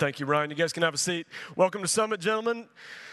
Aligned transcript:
Thank 0.00 0.18
you, 0.18 0.24
Ryan. 0.24 0.48
You 0.48 0.56
guys 0.56 0.72
can 0.72 0.82
have 0.82 0.94
a 0.94 0.96
seat. 0.96 1.26
Welcome 1.56 1.82
to 1.82 1.86
Summit, 1.86 2.20
gentlemen. 2.20 2.68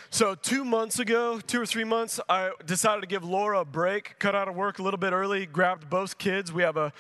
So, 0.10 0.36
two 0.36 0.64
months 0.64 1.00
ago, 1.00 1.42
two 1.46 1.60
or 1.60 1.66
three 1.66 1.84
months, 1.84 2.18
I 2.30 2.52
decided 2.66 3.02
to 3.02 3.08
give 3.08 3.26
Laura 3.26 3.60
a 3.60 3.66
break, 3.66 4.18
cut 4.20 4.36
out 4.36 4.48
of 4.48 4.56
work 4.56 4.80
a 4.80 4.84
little 4.84 4.98
bit 4.98 5.12
early, 5.12 5.46
grabbed 5.46 5.90
both 5.90 6.18
kids. 6.18 6.54
We 6.54 6.64
have 6.64 6.78
a, 6.78 6.94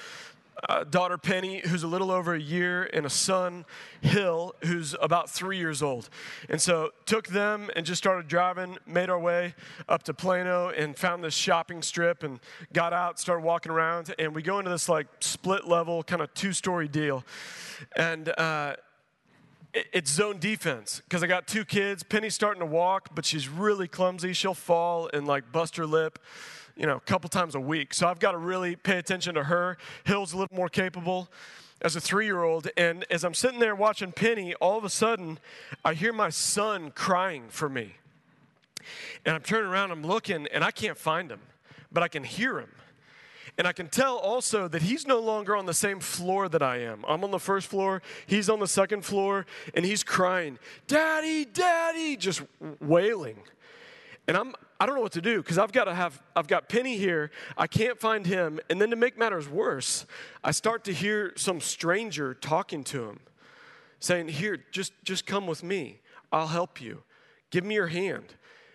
daughter, 0.90 1.18
Penny, 1.18 1.62
who's 1.66 1.84
a 1.84 1.88
little 1.88 2.12
over 2.12 2.34
a 2.34 2.40
year, 2.40 2.90
and 2.92 3.06
a 3.06 3.10
son, 3.10 3.64
Hill, 4.02 4.56
who's 4.66 4.94
about 5.02 5.30
three 5.30 5.58
years 5.58 5.82
old. 5.82 6.10
And 6.50 6.62
so, 6.62 6.90
took 7.06 7.30
them 7.30 7.70
and 7.74 7.86
just 7.86 8.00
started 8.00 8.28
driving, 8.28 8.78
made 8.86 9.10
our 9.10 9.20
way 9.20 9.56
up 9.88 10.04
to 10.04 10.14
Plano, 10.14 10.68
and 10.68 10.98
found 10.98 11.24
this 11.24 11.34
shopping 11.34 11.82
strip 11.82 12.24
and 12.24 12.42
got 12.74 12.92
out, 12.92 13.22
started 13.22 13.46
walking 13.46 13.72
around. 13.72 14.14
And 14.20 14.36
we 14.36 14.42
go 14.42 14.60
into 14.60 14.70
this 14.70 14.90
like 14.90 15.08
split 15.22 15.66
level, 15.66 16.04
kind 16.04 16.22
of 16.22 16.34
two 16.34 16.52
story 16.52 16.90
deal. 16.90 17.24
And, 17.96 18.28
uh, 18.38 18.76
it's 19.94 20.12
zone 20.12 20.40
defense 20.40 21.02
because 21.08 21.24
I 21.24 21.28
got 21.28 21.48
two 21.48 21.66
kids. 21.66 22.04
Penny's 22.04 22.36
starting 22.36 22.60
to 22.60 22.66
walk, 22.66 23.10
but 23.14 23.26
she's 23.26 23.48
really 23.50 23.88
clumsy. 23.88 24.34
She'll 24.34 24.54
fall 24.54 25.10
and 25.14 25.28
like 25.28 25.52
bust 25.52 25.78
her 25.78 25.86
lip, 25.86 26.20
you 26.76 26.86
know, 26.86 26.98
a 26.98 27.02
couple 27.02 27.30
times 27.30 27.56
a 27.56 27.60
week. 27.60 27.94
So 27.94 28.08
I've 28.08 28.20
got 28.20 28.32
to 28.32 28.38
really 28.38 28.76
pay 28.76 28.98
attention 28.98 29.36
to 29.36 29.44
her. 29.46 29.78
Hill's 30.04 30.34
a 30.34 30.38
little 30.38 30.56
more 30.56 30.70
capable 30.70 31.30
as 31.82 31.96
a 31.96 32.02
three 32.02 32.26
year 32.26 32.44
old. 32.44 32.68
And 32.78 33.06
as 33.10 33.24
I'm 33.24 33.34
sitting 33.34 33.60
there 33.60 33.76
watching 33.76 34.12
Penny, 34.12 34.54
all 34.56 34.78
of 34.78 34.84
a 34.84 34.90
sudden 34.90 35.40
I 35.84 35.94
hear 35.94 36.14
my 36.14 36.30
son 36.30 36.92
crying 36.92 37.46
for 37.50 37.70
me. 37.70 37.96
And 39.26 39.36
I'm 39.36 39.42
turning 39.42 39.70
around, 39.70 39.92
I'm 39.92 40.06
looking, 40.06 40.48
and 40.48 40.64
I 40.64 40.72
can't 40.72 40.98
find 40.98 41.30
him, 41.30 41.42
but 41.92 42.04
I 42.04 42.08
can 42.08 42.24
hear 42.24 42.60
him. 42.60 42.70
And 43.58 43.68
I 43.68 43.74
can 43.74 43.88
tell 43.88 44.18
also 44.18 44.68
that 44.68 44.84
he's 44.84 45.08
no 45.08 45.20
longer 45.20 45.56
on 45.56 45.66
the 45.66 45.74
same 45.74 46.00
floor 46.00 46.48
that 46.50 46.62
I 46.62 46.78
am. 46.78 47.04
I'm 47.08 47.24
on 47.24 47.32
the 47.32 47.40
first 47.40 47.68
floor, 47.68 48.04
he's 48.28 48.50
on 48.50 48.60
the 48.60 48.68
second 48.68 49.04
floor, 49.04 49.46
and 49.74 49.84
he's 49.84 50.04
crying, 50.04 50.60
Daddy, 50.86 51.44
Daddy, 51.46 52.18
just 52.18 52.44
wailing. 52.80 53.38
And 54.28 54.36
I'm, 54.36 54.54
I 54.80 54.86
don't 54.86 54.96
know 54.96 55.02
what 55.02 55.14
to 55.14 55.22
do 55.22 55.42
because 55.42 55.58
I've 55.58 55.72
got 55.72 55.86
to 55.86 55.96
have, 55.96 56.22
I've 56.36 56.48
got 56.48 56.70
Penny 56.70 56.98
here. 56.98 57.32
I 57.58 57.66
can't 57.66 58.00
find 58.00 58.26
him. 58.26 58.60
And 58.70 58.80
then 58.80 58.90
to 58.90 58.96
make 58.96 59.18
matters 59.18 59.48
worse, 59.48 60.06
I 60.44 60.52
start 60.52 60.84
to 60.84 60.94
hear 60.94 61.34
some 61.36 61.62
stranger 61.62 62.34
talking 62.34 62.84
to 62.86 63.06
him, 63.06 63.20
saying, 64.00 64.28
Here, 64.28 64.58
just, 64.72 64.92
just 65.04 65.26
come 65.26 65.48
with 65.48 65.64
me. 65.64 66.02
I'll 66.32 66.48
help 66.48 66.82
you. 66.82 67.04
Give 67.52 67.64
me 67.64 67.76
your 67.76 67.88
hand. 67.88 68.26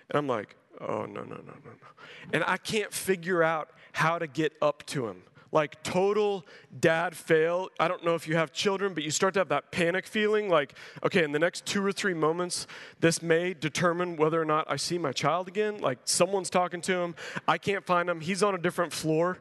And 0.08 0.18
I'm 0.18 0.26
like, 0.26 0.56
Oh, 0.80 1.04
no, 1.04 1.22
no, 1.22 1.22
no, 1.22 1.36
no, 1.36 1.36
no. 1.36 1.88
And 2.32 2.44
I 2.46 2.56
can't 2.56 2.92
figure 2.92 3.42
out 3.42 3.70
how 3.92 4.18
to 4.18 4.26
get 4.26 4.52
up 4.60 4.84
to 4.86 5.06
him. 5.06 5.22
Like 5.52 5.82
total 5.82 6.46
dad 6.80 7.14
fail. 7.14 7.68
I 7.78 7.86
don't 7.86 8.02
know 8.02 8.14
if 8.14 8.26
you 8.26 8.36
have 8.36 8.54
children, 8.54 8.94
but 8.94 9.04
you 9.04 9.10
start 9.10 9.34
to 9.34 9.40
have 9.40 9.50
that 9.50 9.70
panic 9.70 10.06
feeling 10.06 10.48
like, 10.48 10.74
okay, 11.04 11.22
in 11.22 11.32
the 11.32 11.38
next 11.38 11.66
two 11.66 11.84
or 11.84 11.92
three 11.92 12.14
moments, 12.14 12.66
this 13.00 13.20
may 13.20 13.52
determine 13.52 14.16
whether 14.16 14.40
or 14.40 14.46
not 14.46 14.64
I 14.70 14.76
see 14.76 14.96
my 14.96 15.12
child 15.12 15.48
again. 15.48 15.76
Like 15.78 15.98
someone's 16.04 16.48
talking 16.48 16.80
to 16.82 16.96
him. 16.96 17.14
I 17.46 17.58
can't 17.58 17.84
find 17.84 18.08
him. 18.08 18.20
He's 18.20 18.42
on 18.42 18.54
a 18.54 18.58
different 18.58 18.94
floor. 18.94 19.40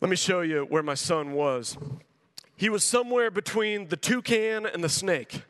Let 0.00 0.08
me 0.08 0.16
show 0.16 0.40
you 0.40 0.64
where 0.70 0.82
my 0.82 0.94
son 0.94 1.32
was. 1.32 1.76
He 2.56 2.70
was 2.70 2.82
somewhere 2.82 3.30
between 3.30 3.88
the 3.88 3.96
toucan 3.96 4.64
and 4.64 4.82
the 4.82 4.88
snake. 4.88 5.42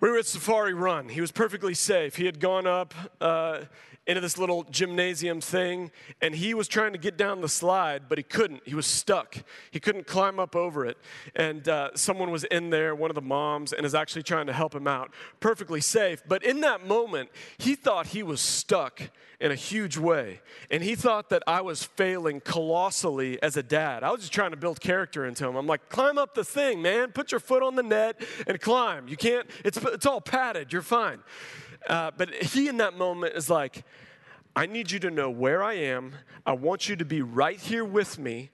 We 0.00 0.10
were 0.10 0.16
at 0.16 0.24
Safari 0.24 0.72
Run. 0.72 1.10
He 1.10 1.20
was 1.20 1.30
perfectly 1.30 1.74
safe. 1.74 2.16
He 2.16 2.24
had 2.24 2.40
gone 2.40 2.66
up. 2.66 2.94
Uh, 3.20 3.64
into 4.10 4.20
this 4.20 4.36
little 4.36 4.64
gymnasium 4.64 5.40
thing, 5.40 5.92
and 6.20 6.34
he 6.34 6.52
was 6.52 6.66
trying 6.66 6.90
to 6.92 6.98
get 6.98 7.16
down 7.16 7.40
the 7.42 7.48
slide, 7.48 8.08
but 8.08 8.18
he 8.18 8.24
couldn't. 8.24 8.60
He 8.66 8.74
was 8.74 8.84
stuck. 8.86 9.36
He 9.70 9.78
couldn't 9.78 10.08
climb 10.08 10.40
up 10.40 10.56
over 10.56 10.84
it. 10.84 10.98
And 11.36 11.68
uh, 11.68 11.90
someone 11.94 12.32
was 12.32 12.42
in 12.42 12.70
there, 12.70 12.92
one 12.92 13.12
of 13.12 13.14
the 13.14 13.22
moms, 13.22 13.72
and 13.72 13.86
is 13.86 13.94
actually 13.94 14.24
trying 14.24 14.48
to 14.48 14.52
help 14.52 14.74
him 14.74 14.88
out. 14.88 15.12
Perfectly 15.38 15.80
safe. 15.80 16.24
But 16.26 16.42
in 16.42 16.60
that 16.62 16.84
moment, 16.84 17.30
he 17.56 17.76
thought 17.76 18.08
he 18.08 18.24
was 18.24 18.40
stuck 18.40 19.10
in 19.38 19.52
a 19.52 19.54
huge 19.54 19.96
way. 19.96 20.40
And 20.72 20.82
he 20.82 20.96
thought 20.96 21.30
that 21.30 21.44
I 21.46 21.60
was 21.60 21.84
failing 21.84 22.40
colossally 22.40 23.40
as 23.40 23.56
a 23.56 23.62
dad. 23.62 24.02
I 24.02 24.10
was 24.10 24.22
just 24.22 24.32
trying 24.32 24.50
to 24.50 24.56
build 24.56 24.80
character 24.80 25.24
into 25.24 25.46
him. 25.46 25.54
I'm 25.54 25.68
like, 25.68 25.88
climb 25.88 26.18
up 26.18 26.34
the 26.34 26.44
thing, 26.44 26.82
man. 26.82 27.12
Put 27.12 27.30
your 27.30 27.40
foot 27.40 27.62
on 27.62 27.76
the 27.76 27.84
net 27.84 28.20
and 28.48 28.60
climb. 28.60 29.06
You 29.06 29.16
can't, 29.16 29.48
it's, 29.64 29.78
it's 29.78 30.04
all 30.04 30.20
padded. 30.20 30.72
You're 30.72 30.82
fine. 30.82 31.20
Uh, 31.88 32.10
but 32.16 32.34
he 32.34 32.68
in 32.68 32.76
that 32.78 32.96
moment 32.96 33.34
is 33.34 33.48
like, 33.48 33.84
I 34.54 34.66
need 34.66 34.90
you 34.90 34.98
to 35.00 35.10
know 35.10 35.30
where 35.30 35.62
I 35.62 35.74
am. 35.74 36.12
I 36.44 36.52
want 36.52 36.88
you 36.88 36.96
to 36.96 37.04
be 37.04 37.22
right 37.22 37.58
here 37.58 37.84
with 37.84 38.18
me 38.18 38.50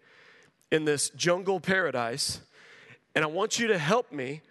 in 0.71 0.85
this 0.85 1.11
jungle 1.11 1.61
paradise. 1.61 2.41
And 3.15 3.25
I 3.25 3.29
want 3.29 3.59
you 3.59 3.69
to 3.69 3.79
help 3.79 4.13
me 4.13 4.43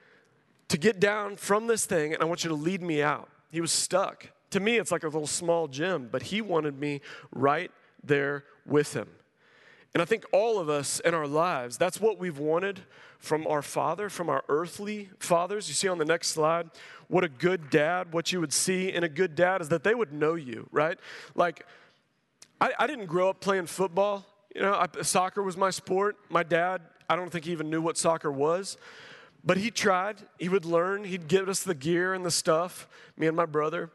to 0.69 0.77
get 0.77 0.99
down 0.99 1.35
from 1.35 1.67
this 1.67 1.85
thing, 1.85 2.13
and 2.13 2.21
I 2.21 2.25
want 2.25 2.43
you 2.43 2.49
to 2.49 2.55
lead 2.55 2.81
me 2.81 3.01
out. 3.01 3.29
He 3.51 3.61
was 3.61 3.71
stuck. 3.71 4.29
To 4.49 4.59
me, 4.59 4.77
it's 4.77 4.91
like 4.91 5.03
a 5.03 5.07
little 5.07 5.27
small 5.27 5.67
gym, 5.67 6.09
but 6.11 6.23
he 6.23 6.41
wanted 6.41 6.79
me 6.79 7.01
right 7.31 7.71
there 8.03 8.45
with 8.65 8.93
him. 8.93 9.07
And 9.93 10.01
I 10.01 10.05
think 10.05 10.25
all 10.31 10.59
of 10.59 10.67
us 10.67 10.99
in 10.99 11.13
our 11.13 11.27
lives, 11.27 11.77
that's 11.77 12.01
what 12.01 12.19
we've 12.19 12.39
wanted 12.39 12.81
from 13.25 13.47
our 13.47 13.63
father, 13.63 14.07
from 14.07 14.29
our 14.29 14.43
earthly 14.49 15.09
fathers. 15.19 15.67
You 15.67 15.73
see 15.73 15.87
on 15.87 15.97
the 15.97 16.05
next 16.05 16.27
slide, 16.27 16.69
what 17.07 17.23
a 17.23 17.27
good 17.27 17.69
dad, 17.71 18.13
what 18.13 18.31
you 18.31 18.39
would 18.39 18.53
see 18.53 18.93
in 18.93 19.03
a 19.03 19.09
good 19.09 19.35
dad 19.35 19.61
is 19.61 19.69
that 19.69 19.83
they 19.83 19.95
would 19.95 20.13
know 20.13 20.35
you, 20.35 20.67
right? 20.71 20.99
Like, 21.33 21.65
I, 22.61 22.71
I 22.77 22.87
didn't 22.87 23.07
grow 23.07 23.29
up 23.29 23.41
playing 23.41 23.65
football. 23.65 24.25
You 24.53 24.61
know, 24.61 24.73
I, 24.73 25.01
soccer 25.01 25.41
was 25.41 25.57
my 25.57 25.71
sport. 25.71 26.17
My 26.29 26.43
dad, 26.43 26.81
I 27.09 27.15
don't 27.15 27.31
think 27.31 27.45
he 27.45 27.51
even 27.51 27.69
knew 27.69 27.81
what 27.81 27.97
soccer 27.97 28.31
was. 28.31 28.77
But 29.43 29.57
he 29.57 29.71
tried. 29.71 30.17
He 30.37 30.47
would 30.47 30.65
learn. 30.65 31.03
He'd 31.03 31.27
give 31.27 31.49
us 31.49 31.63
the 31.63 31.75
gear 31.75 32.13
and 32.13 32.23
the 32.23 32.31
stuff, 32.31 32.87
me 33.17 33.25
and 33.27 33.35
my 33.35 33.45
brother. 33.45 33.89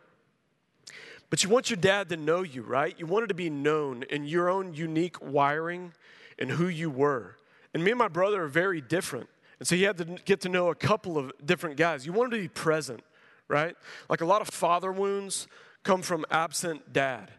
But 1.31 1.45
you 1.45 1.51
want 1.51 1.71
your 1.71 1.77
dad 1.77 2.09
to 2.09 2.17
know 2.17 2.43
you, 2.43 2.63
right? 2.63 2.95
You 2.99 3.07
wanted 3.07 3.29
to 3.29 3.35
be 3.35 3.49
known 3.49 4.03
in 4.11 4.25
your 4.25 4.49
own 4.49 4.75
unique 4.75 5.23
wiring 5.23 5.93
and 6.37 6.51
who 6.51 6.67
you 6.67 6.91
were. 6.91 7.37
And 7.75 7.85
me 7.85 7.91
and 7.91 7.99
my 7.99 8.09
brother 8.09 8.45
are 8.45 8.49
very 8.49 8.81
different. 8.81 9.29
And 9.59 9.69
so 9.69 9.75
you 9.75 9.87
had 9.87 9.99
to 9.99 10.05
get 10.25 10.41
to 10.43 10.49
know 10.49 10.71
a 10.71 10.75
couple 10.75 11.19
of 11.19 11.33
different 11.45 11.77
guys. 11.77 12.07
You 12.07 12.13
wanted 12.13 12.37
to 12.37 12.43
be 12.43 12.49
present, 12.49 13.03
right? 13.49 13.77
Like 14.09 14.23
a 14.23 14.27
lot 14.27 14.41
of 14.41 14.49
father 14.49 14.91
wounds 14.91 15.47
come 15.83 16.03
from 16.03 16.25
absent 16.31 16.93
dad. 16.93 17.31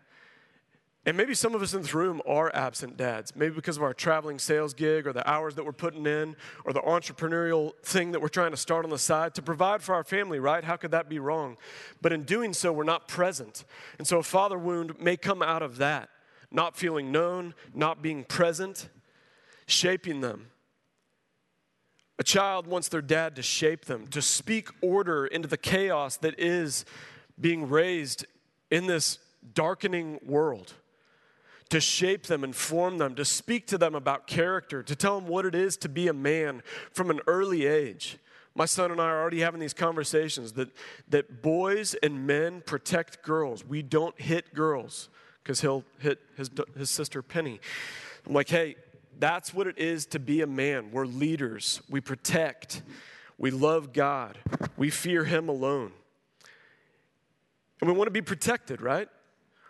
And 1.03 1.17
maybe 1.17 1.33
some 1.33 1.55
of 1.55 1.63
us 1.63 1.73
in 1.73 1.81
this 1.81 1.95
room 1.95 2.21
are 2.27 2.51
absent 2.53 2.95
dads, 2.95 3.35
maybe 3.35 3.55
because 3.55 3.75
of 3.75 3.81
our 3.81 3.93
traveling 3.93 4.37
sales 4.37 4.75
gig 4.75 5.07
or 5.07 5.13
the 5.13 5.27
hours 5.27 5.55
that 5.55 5.65
we're 5.65 5.71
putting 5.71 6.05
in 6.05 6.35
or 6.63 6.73
the 6.73 6.81
entrepreneurial 6.81 7.71
thing 7.81 8.11
that 8.11 8.21
we're 8.21 8.27
trying 8.27 8.51
to 8.51 8.57
start 8.57 8.85
on 8.85 8.91
the 8.91 8.99
side 8.99 9.33
to 9.33 9.41
provide 9.41 9.81
for 9.81 9.95
our 9.95 10.03
family, 10.03 10.37
right? 10.37 10.63
How 10.63 10.75
could 10.75 10.91
that 10.91 11.09
be 11.09 11.17
wrong? 11.17 11.57
But 12.03 12.13
in 12.13 12.21
doing 12.21 12.53
so, 12.53 12.71
we're 12.71 12.83
not 12.83 13.07
present. 13.07 13.65
And 13.97 14.07
so 14.07 14.19
a 14.19 14.23
father 14.23 14.59
wound 14.59 14.99
may 14.99 15.17
come 15.17 15.41
out 15.41 15.63
of 15.63 15.77
that, 15.77 16.09
not 16.51 16.77
feeling 16.77 17.11
known, 17.11 17.55
not 17.73 18.03
being 18.03 18.23
present, 18.23 18.89
shaping 19.65 20.21
them. 20.21 20.47
A 22.19 22.23
child 22.23 22.67
wants 22.67 22.87
their 22.87 23.01
dad 23.01 23.35
to 23.37 23.41
shape 23.41 23.85
them, 23.85 24.05
to 24.07 24.21
speak 24.21 24.69
order 24.81 25.25
into 25.25 25.47
the 25.47 25.57
chaos 25.57 26.17
that 26.17 26.39
is 26.39 26.85
being 27.39 27.67
raised 27.67 28.25
in 28.69 28.85
this 28.85 29.17
darkening 29.53 30.19
world, 30.23 30.73
to 31.69 31.81
shape 31.81 32.27
them 32.27 32.43
and 32.43 32.55
form 32.55 32.99
them, 32.99 33.15
to 33.15 33.25
speak 33.25 33.65
to 33.67 33.77
them 33.77 33.95
about 33.95 34.27
character, 34.27 34.83
to 34.83 34.95
tell 34.95 35.19
them 35.19 35.27
what 35.27 35.45
it 35.45 35.55
is 35.55 35.77
to 35.77 35.89
be 35.89 36.07
a 36.07 36.13
man 36.13 36.61
from 36.91 37.09
an 37.09 37.21
early 37.25 37.65
age. 37.65 38.19
My 38.53 38.65
son 38.65 38.91
and 38.91 38.99
I 38.99 39.05
are 39.05 39.21
already 39.21 39.39
having 39.39 39.59
these 39.59 39.73
conversations 39.73 40.53
that, 40.53 40.69
that 41.07 41.41
boys 41.41 41.95
and 42.03 42.27
men 42.27 42.61
protect 42.65 43.23
girls. 43.23 43.65
We 43.65 43.81
don't 43.81 44.19
hit 44.19 44.53
girls 44.53 45.09
because 45.41 45.61
he'll 45.61 45.85
hit 45.99 46.19
his, 46.37 46.51
his 46.77 46.89
sister 46.89 47.21
Penny. 47.21 47.59
I'm 48.27 48.33
like, 48.33 48.49
hey, 48.49 48.75
that's 49.21 49.53
what 49.53 49.67
it 49.67 49.77
is 49.77 50.05
to 50.07 50.19
be 50.19 50.41
a 50.41 50.47
man. 50.47 50.91
We're 50.91 51.05
leaders, 51.05 51.81
we 51.89 52.01
protect, 52.01 52.81
we 53.37 53.51
love 53.51 53.93
God, 53.93 54.37
we 54.75 54.89
fear 54.89 55.23
Him 55.23 55.47
alone. 55.47 55.91
And 57.79 57.89
we 57.89 57.95
want 57.95 58.07
to 58.07 58.11
be 58.11 58.21
protected, 58.21 58.81
right? 58.81 59.07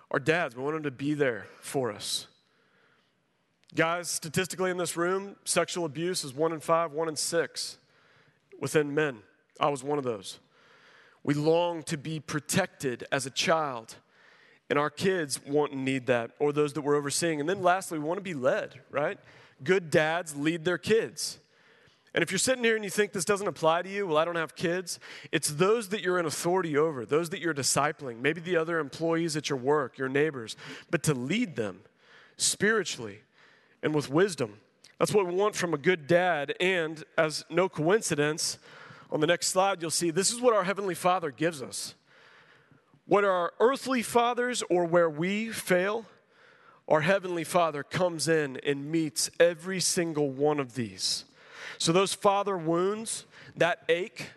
Our 0.09 0.19
dads, 0.19 0.55
we 0.55 0.63
want 0.63 0.75
them 0.75 0.83
to 0.83 0.91
be 0.91 1.13
there 1.13 1.45
for 1.59 1.91
us. 1.91 2.27
Guys, 3.73 4.09
statistically 4.09 4.69
in 4.69 4.77
this 4.77 4.97
room, 4.97 5.37
sexual 5.45 5.85
abuse 5.85 6.25
is 6.25 6.33
one 6.33 6.51
in 6.51 6.59
five, 6.59 6.91
one 6.91 7.07
in 7.07 7.15
six 7.15 7.77
within 8.59 8.93
men. 8.93 9.19
I 9.59 9.69
was 9.69 9.83
one 9.83 9.97
of 9.97 10.03
those. 10.03 10.39
We 11.23 11.33
long 11.33 11.83
to 11.83 11.97
be 11.97 12.19
protected 12.19 13.05
as 13.11 13.25
a 13.25 13.29
child. 13.29 13.95
And 14.69 14.79
our 14.79 14.89
kids 14.89 15.39
want 15.45 15.73
and 15.73 15.83
need 15.83 16.05
that, 16.07 16.31
or 16.39 16.53
those 16.53 16.71
that 16.73 16.81
we're 16.81 16.95
overseeing. 16.95 17.41
And 17.41 17.49
then 17.49 17.61
lastly, 17.61 17.99
we 17.99 18.05
want 18.05 18.19
to 18.19 18.23
be 18.23 18.33
led, 18.33 18.79
right? 18.89 19.19
Good 19.63 19.89
dads 19.89 20.35
lead 20.35 20.65
their 20.65 20.77
kids. 20.77 21.39
And 22.13 22.21
if 22.21 22.31
you're 22.31 22.39
sitting 22.39 22.63
here 22.63 22.75
and 22.75 22.83
you 22.83 22.89
think 22.89 23.13
this 23.13 23.23
doesn't 23.23 23.47
apply 23.47 23.83
to 23.83 23.89
you, 23.89 24.05
well, 24.05 24.17
I 24.17 24.25
don't 24.25 24.35
have 24.35 24.55
kids, 24.55 24.99
it's 25.31 25.49
those 25.49 25.89
that 25.89 26.01
you're 26.01 26.19
in 26.19 26.25
authority 26.25 26.77
over, 26.77 27.05
those 27.05 27.29
that 27.29 27.39
you're 27.39 27.53
discipling, 27.53 28.19
maybe 28.19 28.41
the 28.41 28.57
other 28.57 28.79
employees 28.79 29.37
at 29.37 29.49
your 29.49 29.59
work, 29.59 29.97
your 29.97 30.09
neighbors, 30.09 30.57
but 30.89 31.03
to 31.03 31.13
lead 31.13 31.55
them 31.55 31.79
spiritually 32.35 33.19
and 33.81 33.95
with 33.95 34.09
wisdom. 34.09 34.59
That's 34.99 35.13
what 35.13 35.25
we 35.25 35.33
want 35.33 35.55
from 35.55 35.73
a 35.73 35.77
good 35.77 36.05
dad. 36.05 36.53
And 36.59 37.03
as 37.17 37.45
no 37.49 37.69
coincidence, 37.69 38.57
On 39.11 39.19
the 39.19 39.27
next 39.27 39.47
slide, 39.47 39.81
you'll 39.81 39.91
see 39.91 40.09
this 40.09 40.31
is 40.31 40.39
what 40.39 40.55
our 40.55 40.63
Heavenly 40.63 40.95
Father 40.95 41.31
gives 41.31 41.61
us. 41.61 41.95
What 43.05 43.25
our 43.25 43.51
earthly 43.59 44.01
fathers 44.01 44.63
or 44.69 44.85
where 44.85 45.09
we 45.09 45.49
fail, 45.49 46.05
our 46.91 47.01
Heavenly 47.01 47.45
Father 47.45 47.83
comes 47.83 48.27
in 48.27 48.57
and 48.57 48.91
meets 48.91 49.31
every 49.39 49.79
single 49.79 50.29
one 50.29 50.59
of 50.59 50.75
these. 50.75 51.23
So, 51.77 51.91
those 51.91 52.13
father 52.13 52.57
wounds, 52.57 53.25
that 53.55 53.83
ache 53.89 54.31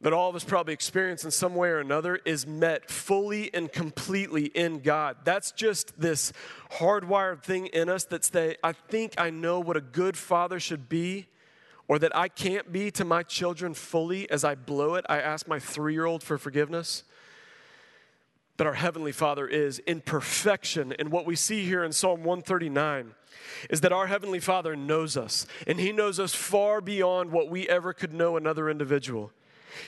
that 0.00 0.12
all 0.12 0.28
of 0.28 0.36
us 0.36 0.44
probably 0.44 0.74
experience 0.74 1.24
in 1.24 1.30
some 1.30 1.54
way 1.54 1.68
or 1.68 1.78
another, 1.78 2.16
is 2.26 2.46
met 2.46 2.90
fully 2.90 3.52
and 3.54 3.72
completely 3.72 4.46
in 4.46 4.80
God. 4.80 5.16
That's 5.24 5.52
just 5.52 5.98
this 5.98 6.32
hardwired 6.72 7.42
thing 7.42 7.66
in 7.66 7.88
us 7.88 8.04
that 8.04 8.56
I 8.62 8.72
think 8.72 9.14
I 9.16 9.30
know 9.30 9.58
what 9.60 9.76
a 9.76 9.80
good 9.80 10.16
father 10.16 10.60
should 10.60 10.88
be 10.88 11.26
or 11.88 11.98
that 12.00 12.14
I 12.14 12.28
can't 12.28 12.72
be 12.72 12.90
to 12.90 13.04
my 13.04 13.22
children 13.22 13.74
fully 13.74 14.28
as 14.30 14.44
I 14.44 14.54
blow 14.54 14.96
it. 14.96 15.06
I 15.08 15.20
ask 15.20 15.48
my 15.48 15.58
three 15.58 15.94
year 15.94 16.04
old 16.04 16.22
for 16.22 16.36
forgiveness. 16.36 17.04
But 18.56 18.66
our 18.66 18.74
Heavenly 18.74 19.12
Father 19.12 19.46
is 19.46 19.78
in 19.80 20.00
perfection. 20.00 20.92
And 20.98 21.10
what 21.10 21.26
we 21.26 21.36
see 21.36 21.64
here 21.64 21.84
in 21.84 21.92
Psalm 21.92 22.24
139 22.24 23.12
is 23.70 23.80
that 23.82 23.92
our 23.92 24.06
Heavenly 24.06 24.40
Father 24.40 24.74
knows 24.74 25.16
us, 25.16 25.46
and 25.66 25.78
He 25.78 25.92
knows 25.92 26.18
us 26.18 26.34
far 26.34 26.80
beyond 26.80 27.30
what 27.30 27.50
we 27.50 27.68
ever 27.68 27.92
could 27.92 28.12
know 28.12 28.36
another 28.36 28.68
individual. 28.70 29.30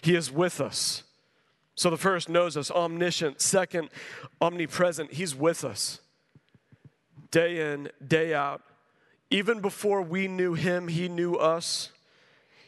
He 0.02 0.14
is 0.14 0.30
with 0.30 0.60
us. 0.60 1.02
So 1.74 1.90
the 1.90 1.96
first 1.96 2.28
knows 2.28 2.56
us, 2.56 2.70
omniscient. 2.70 3.40
Second, 3.40 3.90
omnipresent. 4.40 5.12
He's 5.12 5.34
with 5.34 5.64
us 5.64 6.00
day 7.30 7.72
in, 7.72 7.90
day 8.06 8.34
out. 8.34 8.62
Even 9.30 9.60
before 9.60 10.02
we 10.02 10.26
knew 10.28 10.54
Him, 10.54 10.88
He 10.88 11.08
knew 11.08 11.34
us. 11.34 11.90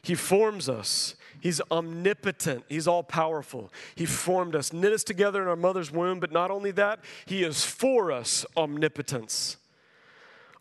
He 0.03 0.15
forms 0.15 0.69
us. 0.69 1.15
He's 1.41 1.61
omnipotent. 1.71 2.65
He's 2.69 2.87
all 2.87 3.03
powerful. 3.03 3.73
He 3.95 4.07
formed 4.07 4.55
us, 4.55 4.73
knit 4.73 4.93
us 4.93 5.05
together 5.05 5.43
in 5.43 5.49
our 5.49 5.57
mother's 5.57 5.91
womb, 5.91 6.21
but 6.21 6.33
not 6.33 6.51
only 6.51 6.71
that, 6.73 7.01
He 7.27 7.43
is 7.43 7.65
for 7.65 8.13
us 8.13 8.45
omnipotence. 8.57 9.57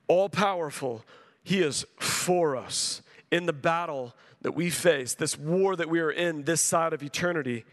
All 0.08 0.30
powerful. 0.30 1.04
He 1.44 1.62
is 1.62 1.86
for 2.00 2.56
us 2.56 3.02
in 3.32 3.46
the 3.46 3.54
battle 3.54 4.16
that 4.42 4.54
we 4.54 4.70
face, 4.70 5.14
this 5.14 5.38
war 5.38 5.76
that 5.76 5.90
we 5.90 6.00
are 6.00 6.12
in 6.12 6.44
this 6.44 6.62
side 6.62 6.94
of 6.94 7.04
eternity. 7.04 7.66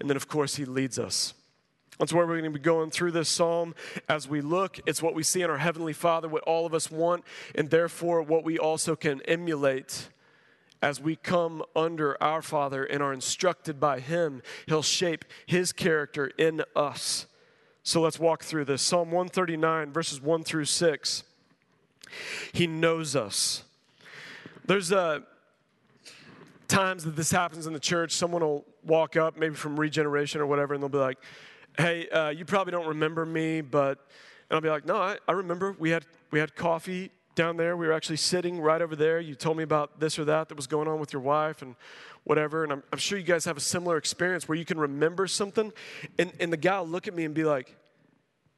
And 0.00 0.08
then, 0.08 0.16
of 0.16 0.28
course, 0.28 0.56
He 0.56 0.64
leads 0.64 0.98
us. 0.98 1.34
That's 1.98 2.12
where 2.12 2.26
we're 2.26 2.40
going 2.40 2.52
to 2.52 2.58
be 2.58 2.62
going 2.62 2.90
through 2.90 3.12
this 3.12 3.28
psalm 3.28 3.74
as 4.08 4.28
we 4.28 4.40
look. 4.40 4.78
It's 4.86 5.02
what 5.02 5.14
we 5.14 5.22
see 5.22 5.42
in 5.42 5.50
our 5.50 5.58
Heavenly 5.58 5.94
Father, 5.94 6.28
what 6.28 6.42
all 6.42 6.66
of 6.66 6.74
us 6.74 6.90
want, 6.90 7.24
and 7.54 7.70
therefore 7.70 8.22
what 8.22 8.44
we 8.44 8.58
also 8.58 8.96
can 8.96 9.22
emulate 9.22 10.08
as 10.82 11.00
we 11.00 11.16
come 11.16 11.62
under 11.74 12.20
our 12.22 12.42
Father 12.42 12.84
and 12.84 13.02
are 13.02 13.12
instructed 13.12 13.80
by 13.80 14.00
Him, 14.00 14.42
He'll 14.66 14.82
shape 14.82 15.24
His 15.46 15.72
character 15.72 16.30
in 16.38 16.62
us. 16.74 17.26
So 17.82 18.00
let's 18.00 18.18
walk 18.18 18.42
through 18.42 18.64
this. 18.64 18.82
Psalm 18.82 19.10
139, 19.10 19.92
verses 19.92 20.20
1 20.20 20.44
through 20.44 20.64
6. 20.64 21.22
He 22.52 22.66
knows 22.66 23.14
us. 23.14 23.62
There's 24.64 24.90
a 24.90 25.22
times 26.68 27.04
that 27.04 27.14
this 27.14 27.30
happens 27.30 27.66
in 27.66 27.72
the 27.72 27.80
church. 27.80 28.12
Someone 28.12 28.42
will 28.42 28.64
walk 28.84 29.16
up, 29.16 29.38
maybe 29.38 29.54
from 29.54 29.78
regeneration 29.78 30.40
or 30.40 30.46
whatever, 30.46 30.74
and 30.74 30.82
they'll 30.82 30.88
be 30.88 30.98
like, 30.98 31.18
"Hey, 31.78 32.08
uh, 32.08 32.30
you 32.30 32.44
probably 32.44 32.72
don't 32.72 32.86
remember 32.86 33.24
me, 33.24 33.60
but," 33.60 33.98
and 34.50 34.56
I'll 34.56 34.60
be 34.60 34.68
like, 34.68 34.84
"No, 34.84 34.96
I, 34.96 35.18
I 35.28 35.32
remember. 35.32 35.76
We 35.78 35.90
had 35.90 36.06
we 36.30 36.40
had 36.40 36.56
coffee 36.56 37.12
down 37.36 37.56
there. 37.56 37.76
We 37.76 37.86
were 37.86 37.92
actually 37.92 38.16
sitting 38.16 38.60
right 38.60 38.82
over 38.82 38.96
there. 38.96 39.20
You 39.20 39.36
told 39.36 39.56
me 39.56 39.62
about 39.62 40.00
this 40.00 40.18
or 40.18 40.24
that 40.24 40.48
that 40.48 40.56
was 40.56 40.66
going 40.66 40.88
on 40.88 40.98
with 40.98 41.12
your 41.12 41.22
wife 41.22 41.62
and 41.62 41.76
whatever. 42.24 42.64
And 42.64 42.72
I'm, 42.72 42.82
I'm 42.92 42.98
sure 42.98 43.16
you 43.16 43.24
guys 43.24 43.44
have 43.44 43.56
a 43.56 43.60
similar 43.60 43.96
experience 43.96 44.48
where 44.48 44.58
you 44.58 44.64
can 44.64 44.78
remember 44.80 45.28
something. 45.28 45.72
And, 46.18 46.32
and 46.40 46.52
the 46.52 46.56
guy 46.56 46.80
will 46.80 46.88
look 46.88 47.06
at 47.06 47.14
me 47.14 47.24
and 47.24 47.34
be 47.34 47.44
like, 47.44 47.76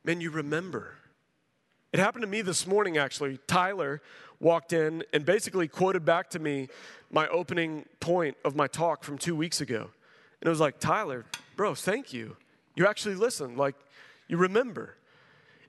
Man, 0.05 0.23
you 0.23 0.31
remember. 0.31 0.95
It 1.93 2.01
happened 2.01 2.23
to 2.23 2.29
me 2.29 2.41
this 2.41 2.67
morning, 2.67 2.97
actually. 2.97 3.39
Tyler 3.47 4.01
walked 4.41 4.73
in 4.73 5.05
and 5.13 5.25
basically 5.25 5.69
quoted 5.69 6.05
back 6.05 6.31
to 6.31 6.39
me 6.39 6.69
my 7.11 7.29
opening 7.29 7.85
point 8.01 8.37
of 8.45 8.55
my 8.55 8.69
talk 8.69 9.05
from 9.05 9.19
two 9.19 9.35
weeks 9.35 9.61
ago. 9.61 9.91
And 10.41 10.47
it 10.47 10.49
was 10.49 10.61
like, 10.61 10.79
Tyler, 10.79 11.27
bro, 11.57 11.75
thank 11.75 12.13
you. 12.13 12.37
You 12.75 12.87
actually 12.87 13.17
listened. 13.17 13.59
Like, 13.59 13.75
you 14.29 14.37
remember. 14.37 14.95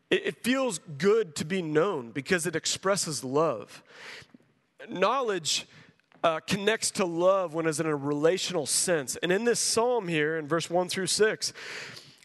It, 0.09 0.43
feels 0.43 0.79
good 0.79 1.35
to 1.35 1.45
be 1.45 1.61
known 1.61 2.11
because 2.11 2.47
it 2.47 2.55
expresses 2.55 3.23
love. 3.23 3.83
Knowledge 4.89 5.67
uh, 6.23 6.39
connects 6.39 6.91
to 6.91 7.05
love 7.05 7.53
when 7.53 7.67
it's 7.67 7.79
in 7.79 7.85
a 7.85 7.95
relational 7.95 8.65
sense. 8.65 9.17
And 9.17 9.31
in 9.31 9.43
this 9.43 9.59
psalm 9.59 10.07
here, 10.07 10.37
in 10.37 10.47
verse 10.47 10.69
1 10.69 10.89
through 10.89 11.07
6, 11.07 11.53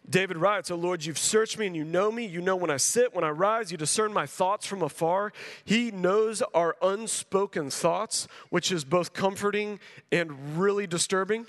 David 0.09 0.37
writes, 0.37 0.71
Oh 0.71 0.77
Lord, 0.77 1.05
you've 1.05 1.19
searched 1.19 1.59
me 1.59 1.67
and 1.67 1.77
you 1.77 1.85
know 1.85 2.11
me. 2.11 2.27
You 2.27 2.41
know 2.41 2.57
when 2.57 2.71
I 2.71 2.77
sit, 2.77 3.15
when 3.15 3.25
I 3.25 3.31
rise. 3.31 3.71
You 3.71 3.79
discern 3.79 4.13
my 4.13 4.27
thoughts 4.27 4.67
from 4.67 4.83
afar. 4.83 5.33
He 5.65 5.91
knows 5.91 6.43
our 6.55 6.77
unspoken 6.83 7.71
thoughts, 7.71 8.29
which 8.51 8.71
is 8.73 8.85
both 8.85 9.13
comforting 9.13 9.79
and 10.13 10.59
really 10.59 10.87
disturbing. 10.87 11.47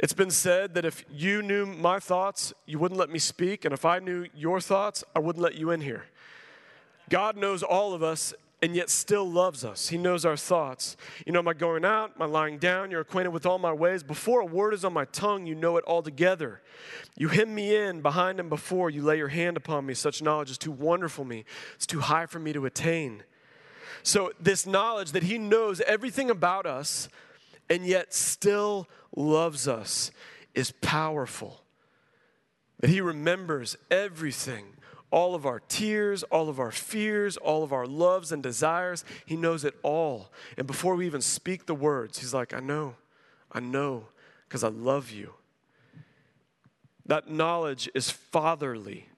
It's 0.00 0.14
been 0.14 0.30
said 0.30 0.72
that 0.74 0.86
if 0.86 1.04
you 1.12 1.42
knew 1.42 1.66
my 1.66 1.98
thoughts, 1.98 2.54
you 2.64 2.78
wouldn't 2.78 2.98
let 2.98 3.10
me 3.10 3.18
speak. 3.18 3.66
And 3.66 3.74
if 3.74 3.84
I 3.84 3.98
knew 3.98 4.26
your 4.34 4.58
thoughts, 4.58 5.04
I 5.14 5.18
wouldn't 5.18 5.42
let 5.42 5.56
you 5.56 5.70
in 5.72 5.82
here. 5.82 6.06
God 7.10 7.36
knows 7.36 7.62
all 7.62 7.92
of 7.92 8.02
us 8.02 8.32
and 8.62 8.74
yet 8.74 8.88
still 8.88 9.30
loves 9.30 9.62
us. 9.62 9.88
He 9.88 9.98
knows 9.98 10.24
our 10.24 10.38
thoughts. 10.38 10.96
You 11.26 11.32
know 11.32 11.42
my 11.42 11.52
going 11.52 11.84
out, 11.84 12.18
my 12.18 12.24
lying 12.24 12.56
down. 12.56 12.90
You're 12.90 13.02
acquainted 13.02 13.30
with 13.30 13.44
all 13.44 13.58
my 13.58 13.74
ways. 13.74 14.02
Before 14.02 14.40
a 14.40 14.46
word 14.46 14.72
is 14.72 14.86
on 14.86 14.94
my 14.94 15.04
tongue, 15.06 15.46
you 15.46 15.54
know 15.54 15.76
it 15.76 15.84
altogether. 15.86 16.62
You 17.18 17.28
hem 17.28 17.54
me 17.54 17.76
in 17.76 18.00
behind 18.00 18.40
and 18.40 18.48
before. 18.48 18.88
You 18.88 19.02
lay 19.02 19.18
your 19.18 19.28
hand 19.28 19.58
upon 19.58 19.84
me. 19.84 19.92
Such 19.92 20.22
knowledge 20.22 20.50
is 20.50 20.58
too 20.58 20.72
wonderful 20.72 21.26
me. 21.26 21.44
It's 21.74 21.86
too 21.86 22.00
high 22.00 22.24
for 22.24 22.38
me 22.38 22.54
to 22.54 22.64
attain. 22.64 23.22
So, 24.02 24.32
this 24.40 24.64
knowledge 24.64 25.12
that 25.12 25.24
He 25.24 25.36
knows 25.36 25.82
everything 25.82 26.30
about 26.30 26.64
us 26.64 27.10
and 27.70 27.86
yet 27.86 28.12
still 28.12 28.88
loves 29.16 29.68
us 29.68 30.10
is 30.54 30.72
powerful. 30.82 31.62
That 32.80 32.90
He 32.90 33.00
remembers 33.00 33.76
everything 33.90 34.74
all 35.12 35.34
of 35.34 35.44
our 35.44 35.60
tears, 35.60 36.22
all 36.24 36.48
of 36.48 36.60
our 36.60 36.70
fears, 36.70 37.36
all 37.36 37.64
of 37.64 37.72
our 37.72 37.86
loves 37.86 38.30
and 38.30 38.42
desires. 38.42 39.04
He 39.26 39.36
knows 39.36 39.64
it 39.64 39.74
all. 39.82 40.30
And 40.56 40.66
before 40.66 40.94
we 40.94 41.06
even 41.06 41.20
speak 41.20 41.66
the 41.66 41.74
words, 41.74 42.18
He's 42.18 42.34
like, 42.34 42.52
I 42.52 42.60
know, 42.60 42.96
I 43.50 43.60
know, 43.60 44.06
because 44.48 44.64
I 44.64 44.68
love 44.68 45.10
you. 45.10 45.34
That 47.06 47.28
knowledge 47.28 47.88
is 47.94 48.10
fatherly. 48.10 49.08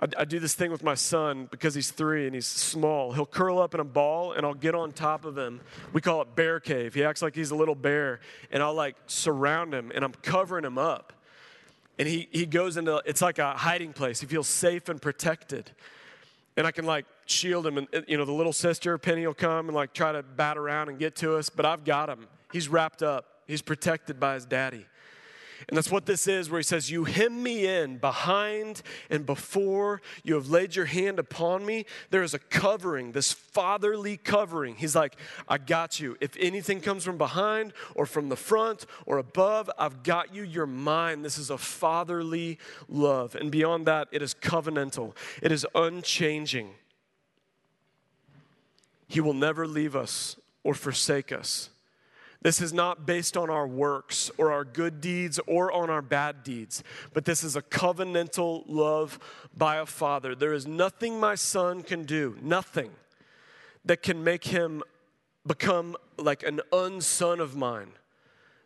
I, 0.00 0.06
I, 0.18 0.24
do 0.24 0.40
this 0.40 0.54
thing 0.54 0.72
with 0.72 0.82
my 0.82 0.94
son 0.94 1.46
because 1.50 1.74
he's 1.74 1.90
three 1.90 2.26
and 2.26 2.34
he's 2.34 2.46
small. 2.46 3.12
He'll 3.12 3.26
curl 3.26 3.58
up 3.58 3.74
in 3.74 3.80
a 3.80 3.84
ball 3.84 4.32
and 4.32 4.44
I'll 4.44 4.54
get 4.54 4.74
on 4.74 4.90
top 4.92 5.24
of 5.24 5.38
him. 5.38 5.60
We 5.92 6.00
call 6.00 6.20
it 6.22 6.34
bear 6.34 6.58
cave. 6.58 6.94
He 6.94 7.04
acts 7.04 7.22
like 7.22 7.34
he's 7.34 7.52
a 7.52 7.56
little 7.56 7.76
bear 7.76 8.20
and 8.50 8.62
I'll 8.62 8.74
like 8.74 8.96
surround 9.06 9.72
him 9.72 9.92
and 9.94 10.04
I'm 10.04 10.12
covering 10.12 10.64
him 10.64 10.78
up 10.78 11.12
and 11.98 12.08
he, 12.08 12.28
he 12.30 12.46
goes 12.46 12.76
into 12.76 13.02
it's 13.06 13.22
like 13.22 13.38
a 13.38 13.52
hiding 13.52 13.92
place 13.92 14.20
he 14.20 14.26
feels 14.26 14.48
safe 14.48 14.88
and 14.88 15.00
protected 15.00 15.70
and 16.56 16.66
i 16.66 16.70
can 16.70 16.84
like 16.84 17.06
shield 17.26 17.66
him 17.66 17.78
and 17.78 17.88
uh, 17.94 18.00
you 18.06 18.16
know 18.16 18.24
the 18.24 18.32
little 18.32 18.52
sister 18.52 18.96
penny 18.98 19.26
will 19.26 19.34
come 19.34 19.68
and 19.68 19.74
like 19.74 19.92
try 19.92 20.12
to 20.12 20.22
bat 20.22 20.56
around 20.56 20.88
and 20.88 20.98
get 20.98 21.14
to 21.16 21.36
us 21.36 21.48
but 21.48 21.64
i've 21.64 21.84
got 21.84 22.08
him 22.08 22.26
he's 22.52 22.68
wrapped 22.68 23.02
up 23.02 23.42
he's 23.46 23.62
protected 23.62 24.18
by 24.18 24.34
his 24.34 24.44
daddy 24.44 24.86
and 25.68 25.76
that's 25.76 25.90
what 25.90 26.06
this 26.06 26.26
is, 26.26 26.50
where 26.50 26.58
he 26.58 26.64
says, 26.64 26.90
You 26.90 27.04
hem 27.04 27.42
me 27.42 27.66
in 27.66 27.98
behind 27.98 28.82
and 29.10 29.24
before. 29.24 30.02
You 30.22 30.34
have 30.34 30.48
laid 30.48 30.76
your 30.76 30.86
hand 30.86 31.18
upon 31.18 31.64
me. 31.64 31.86
There 32.10 32.22
is 32.22 32.34
a 32.34 32.38
covering, 32.38 33.12
this 33.12 33.32
fatherly 33.32 34.16
covering. 34.16 34.76
He's 34.76 34.94
like, 34.94 35.16
I 35.48 35.58
got 35.58 36.00
you. 36.00 36.16
If 36.20 36.36
anything 36.38 36.80
comes 36.80 37.04
from 37.04 37.18
behind 37.18 37.72
or 37.94 38.06
from 38.06 38.28
the 38.28 38.36
front 38.36 38.86
or 39.06 39.18
above, 39.18 39.70
I've 39.78 40.02
got 40.02 40.34
you. 40.34 40.42
You're 40.42 40.66
mine. 40.66 41.22
This 41.22 41.38
is 41.38 41.50
a 41.50 41.58
fatherly 41.58 42.58
love. 42.88 43.34
And 43.34 43.50
beyond 43.50 43.86
that, 43.86 44.08
it 44.12 44.22
is 44.22 44.34
covenantal, 44.34 45.14
it 45.42 45.52
is 45.52 45.66
unchanging. 45.74 46.70
He 49.06 49.20
will 49.20 49.34
never 49.34 49.66
leave 49.66 49.94
us 49.94 50.36
or 50.64 50.74
forsake 50.74 51.30
us. 51.30 51.70
This 52.44 52.60
is 52.60 52.74
not 52.74 53.06
based 53.06 53.38
on 53.38 53.48
our 53.48 53.66
works 53.66 54.30
or 54.36 54.52
our 54.52 54.64
good 54.64 55.00
deeds 55.00 55.40
or 55.46 55.72
on 55.72 55.88
our 55.88 56.02
bad 56.02 56.44
deeds, 56.44 56.84
but 57.14 57.24
this 57.24 57.42
is 57.42 57.56
a 57.56 57.62
covenantal 57.62 58.64
love 58.66 59.18
by 59.56 59.76
a 59.76 59.86
father. 59.86 60.34
There 60.34 60.52
is 60.52 60.66
nothing 60.66 61.18
my 61.18 61.36
son 61.36 61.82
can 61.82 62.04
do, 62.04 62.36
nothing 62.42 62.90
that 63.86 64.02
can 64.02 64.22
make 64.22 64.44
him 64.44 64.82
become 65.46 65.96
like 66.18 66.42
an 66.42 66.60
unson 66.70 67.40
of 67.40 67.56
mine. 67.56 67.92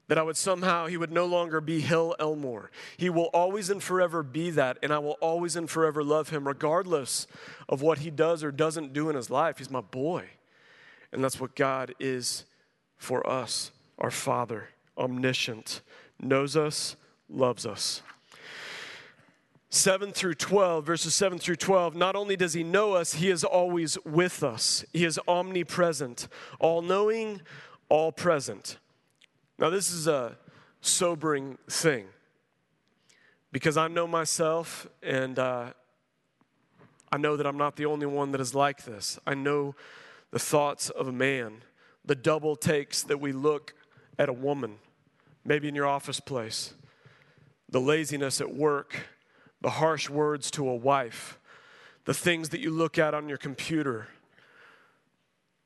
That 0.08 0.18
I 0.18 0.22
would 0.22 0.36
somehow, 0.36 0.86
he 0.86 0.96
would 0.96 1.12
no 1.12 1.26
longer 1.26 1.60
be 1.60 1.80
Hill 1.80 2.16
Elmore. 2.18 2.72
He 2.96 3.10
will 3.10 3.30
always 3.32 3.70
and 3.70 3.80
forever 3.80 4.24
be 4.24 4.50
that, 4.50 4.78
and 4.82 4.92
I 4.92 4.98
will 4.98 5.18
always 5.20 5.54
and 5.54 5.70
forever 5.70 6.02
love 6.02 6.30
him, 6.30 6.48
regardless 6.48 7.28
of 7.68 7.80
what 7.80 7.98
he 7.98 8.10
does 8.10 8.42
or 8.42 8.50
doesn't 8.50 8.92
do 8.92 9.08
in 9.08 9.14
his 9.14 9.30
life. 9.30 9.58
He's 9.58 9.70
my 9.70 9.82
boy. 9.82 10.30
And 11.12 11.22
that's 11.22 11.38
what 11.38 11.54
God 11.54 11.94
is 12.00 12.44
for 12.98 13.28
us. 13.28 13.70
our 13.98 14.10
Father, 14.10 14.68
omniscient, 14.96 15.80
knows 16.20 16.56
us, 16.56 16.96
loves 17.28 17.64
us. 17.64 18.02
7 19.70 20.12
through 20.12 20.34
12, 20.34 20.86
verses 20.86 21.14
7 21.14 21.38
through 21.38 21.56
12, 21.56 21.94
not 21.94 22.16
only 22.16 22.36
does 22.36 22.54
he 22.54 22.62
know 22.62 22.94
us, 22.94 23.14
he 23.14 23.28
is 23.28 23.44
always 23.44 23.98
with 24.04 24.42
us. 24.42 24.84
He 24.92 25.04
is 25.04 25.20
omnipresent, 25.28 26.28
all 26.58 26.80
knowing, 26.80 27.42
all 27.88 28.10
present. 28.12 28.78
Now, 29.58 29.68
this 29.68 29.90
is 29.90 30.06
a 30.06 30.38
sobering 30.80 31.58
thing 31.68 32.06
because 33.52 33.76
I 33.76 33.88
know 33.88 34.06
myself 34.06 34.86
and 35.02 35.38
uh, 35.38 35.72
I 37.10 37.16
know 37.18 37.36
that 37.36 37.46
I'm 37.46 37.58
not 37.58 37.76
the 37.76 37.86
only 37.86 38.06
one 38.06 38.32
that 38.32 38.40
is 38.40 38.54
like 38.54 38.84
this. 38.84 39.18
I 39.26 39.34
know 39.34 39.74
the 40.30 40.38
thoughts 40.38 40.90
of 40.90 41.08
a 41.08 41.12
man, 41.12 41.62
the 42.08 42.14
double 42.14 42.56
takes 42.56 43.02
that 43.02 43.20
we 43.20 43.32
look 43.32 43.74
at 44.18 44.30
a 44.30 44.32
woman, 44.32 44.78
maybe 45.44 45.68
in 45.68 45.74
your 45.74 45.86
office 45.86 46.20
place, 46.20 46.72
the 47.68 47.80
laziness 47.80 48.40
at 48.40 48.54
work, 48.54 48.96
the 49.60 49.68
harsh 49.68 50.08
words 50.08 50.50
to 50.50 50.66
a 50.66 50.74
wife, 50.74 51.38
the 52.06 52.14
things 52.14 52.48
that 52.48 52.60
you 52.60 52.70
look 52.70 52.98
at 52.98 53.12
on 53.12 53.28
your 53.28 53.36
computer, 53.36 54.08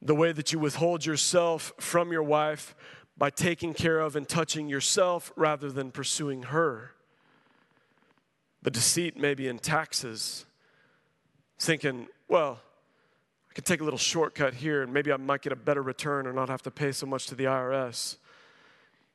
the 0.01 0.17
way 0.17 0.33
that 0.33 0.53
you 0.53 0.59
withhold 0.59 1.07
yourself 1.07 1.73
from 1.79 2.11
your 2.11 2.25
wife 2.25 2.75
by 3.17 3.31
taking 3.31 3.73
care 3.73 4.01
of 4.01 4.17
and 4.17 4.29
touching 4.29 4.69
yourself 4.69 5.33
rather 5.37 5.71
than 5.71 5.93
pursuing 5.93 6.45
her. 6.45 6.91
The 8.63 8.71
deceit 8.73 9.17
maybe 9.17 9.47
in 9.47 9.61
taxes, 9.61 10.45
thinking, 11.61 12.09
well, 12.27 12.61
I 13.53 13.55
could 13.55 13.67
take 13.67 13.83
a 13.83 13.85
little 13.85 13.99
shortcut 13.99 14.55
here 14.55 14.81
and 14.81 14.95
maybe 14.95 15.13
I 15.13 15.19
might 15.19 15.43
get 15.43 15.53
a 15.53 15.57
better 15.57 15.83
return 15.83 16.27
or 16.27 16.33
not 16.33 16.49
have 16.49 16.63
to 16.63 16.71
pay 16.71 16.91
so 16.91 17.05
much 17.05 17.27
to 17.27 17.35
the 17.35 17.45
IRS. 17.45 18.17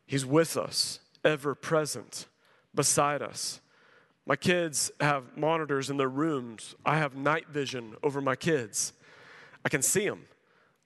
He's 0.05 0.27
with 0.27 0.55
us, 0.55 0.99
ever 1.25 1.55
present, 1.55 2.27
beside 2.75 3.23
us. 3.23 3.61
My 4.27 4.35
kids 4.35 4.91
have 4.99 5.35
monitors 5.35 5.89
in 5.89 5.97
their 5.97 6.07
rooms. 6.07 6.75
I 6.85 6.99
have 6.99 7.15
night 7.15 7.47
vision 7.49 7.95
over 8.03 8.21
my 8.21 8.35
kids. 8.35 8.93
I 9.65 9.69
can 9.69 9.81
see 9.81 10.07
them 10.07 10.25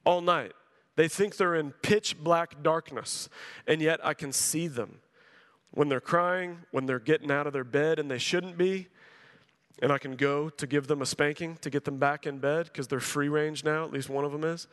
all 0.05 0.22
night. 0.22 0.53
They 0.96 1.10
think 1.10 1.36
they're 1.36 1.55
in 1.55 1.72
pitch 1.72 2.17
black 2.24 2.63
darkness, 2.63 3.27
and 3.67 3.81
yet 3.81 4.00
I 4.01 4.13
can 4.13 4.31
see 4.31 4.70
them. 4.70 5.00
When 5.72 5.89
they're 5.89 6.00
crying, 6.00 6.60
when 6.72 6.86
they're 6.86 7.00
getting 7.00 7.29
out 7.29 7.48
of 7.48 7.51
their 7.51 7.65
bed 7.65 8.00
and 8.00 8.10
they 8.10 8.17
shouldn't 8.17 8.58
be, 8.58 8.88
and 9.81 9.91
I 9.91 9.97
can 9.97 10.15
go 10.15 10.50
to 10.50 10.67
give 10.67 10.88
them 10.88 11.01
a 11.01 11.05
spanking 11.05 11.57
to 11.57 11.69
get 11.69 11.85
them 11.85 11.97
back 11.97 12.27
in 12.27 12.38
bed 12.38 12.65
because 12.65 12.88
they're 12.88 13.00
free 13.00 13.29
range 13.29 13.63
now, 13.63 13.83
at 13.83 13.91
least 13.91 14.09
one 14.09 14.23
of 14.23 14.31
them 14.31 14.43
is. 14.43 14.67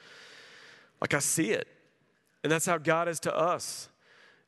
Like 1.00 1.14
I 1.14 1.18
see 1.18 1.50
it. 1.50 1.66
And 2.44 2.52
that's 2.52 2.66
how 2.66 2.78
God 2.78 3.08
is 3.08 3.18
to 3.20 3.34
us. 3.34 3.88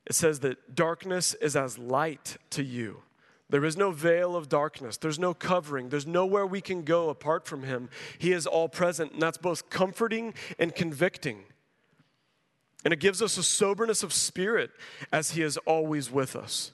It 0.05 0.13
says 0.13 0.39
that 0.41 0.75
darkness 0.75 1.33
is 1.35 1.55
as 1.55 1.77
light 1.77 2.37
to 2.51 2.63
you. 2.63 3.03
There 3.49 3.65
is 3.65 3.75
no 3.75 3.91
veil 3.91 4.35
of 4.35 4.47
darkness. 4.47 4.97
There's 4.97 5.19
no 5.19 5.33
covering. 5.33 5.89
There's 5.89 6.07
nowhere 6.07 6.47
we 6.47 6.61
can 6.61 6.83
go 6.83 7.09
apart 7.09 7.45
from 7.45 7.63
Him. 7.63 7.89
He 8.17 8.31
is 8.31 8.47
all 8.47 8.69
present, 8.69 9.11
and 9.11 9.21
that's 9.21 9.37
both 9.37 9.69
comforting 9.69 10.33
and 10.57 10.73
convicting. 10.73 11.43
And 12.85 12.93
it 12.93 13.01
gives 13.01 13.21
us 13.21 13.37
a 13.37 13.43
soberness 13.43 14.03
of 14.03 14.13
spirit 14.13 14.71
as 15.11 15.31
He 15.31 15.41
is 15.41 15.57
always 15.57 16.09
with 16.09 16.35
us. 16.35 16.71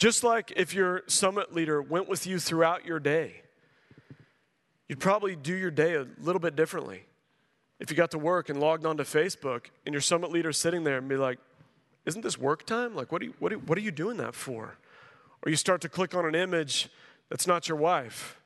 Just 0.00 0.24
like 0.24 0.50
if 0.56 0.72
your 0.72 1.02
summit 1.08 1.54
leader 1.54 1.82
went 1.82 2.08
with 2.08 2.26
you 2.26 2.38
throughout 2.38 2.86
your 2.86 2.98
day, 2.98 3.42
you'd 4.88 4.98
probably 4.98 5.36
do 5.36 5.54
your 5.54 5.70
day 5.70 5.94
a 5.94 6.06
little 6.18 6.40
bit 6.40 6.56
differently. 6.56 7.04
If 7.78 7.90
you 7.90 7.98
got 7.98 8.10
to 8.12 8.18
work 8.18 8.48
and 8.48 8.58
logged 8.58 8.86
onto 8.86 9.04
Facebook 9.04 9.66
and 9.84 9.92
your 9.92 10.00
summit 10.00 10.32
leader 10.32 10.52
sitting 10.52 10.84
there 10.84 10.96
and 10.96 11.06
be 11.06 11.16
like, 11.16 11.38
Isn't 12.06 12.22
this 12.22 12.38
work 12.38 12.64
time? 12.64 12.94
Like, 12.96 13.12
what 13.12 13.20
are 13.20 13.26
you, 13.26 13.34
what 13.40 13.52
are, 13.52 13.58
what 13.58 13.76
are 13.76 13.82
you 13.82 13.90
doing 13.90 14.16
that 14.16 14.34
for? 14.34 14.78
Or 15.44 15.50
you 15.50 15.56
start 15.56 15.82
to 15.82 15.90
click 15.90 16.14
on 16.14 16.24
an 16.24 16.34
image 16.34 16.88
that's 17.28 17.46
not 17.46 17.68
your 17.68 17.76
wife, 17.76 18.39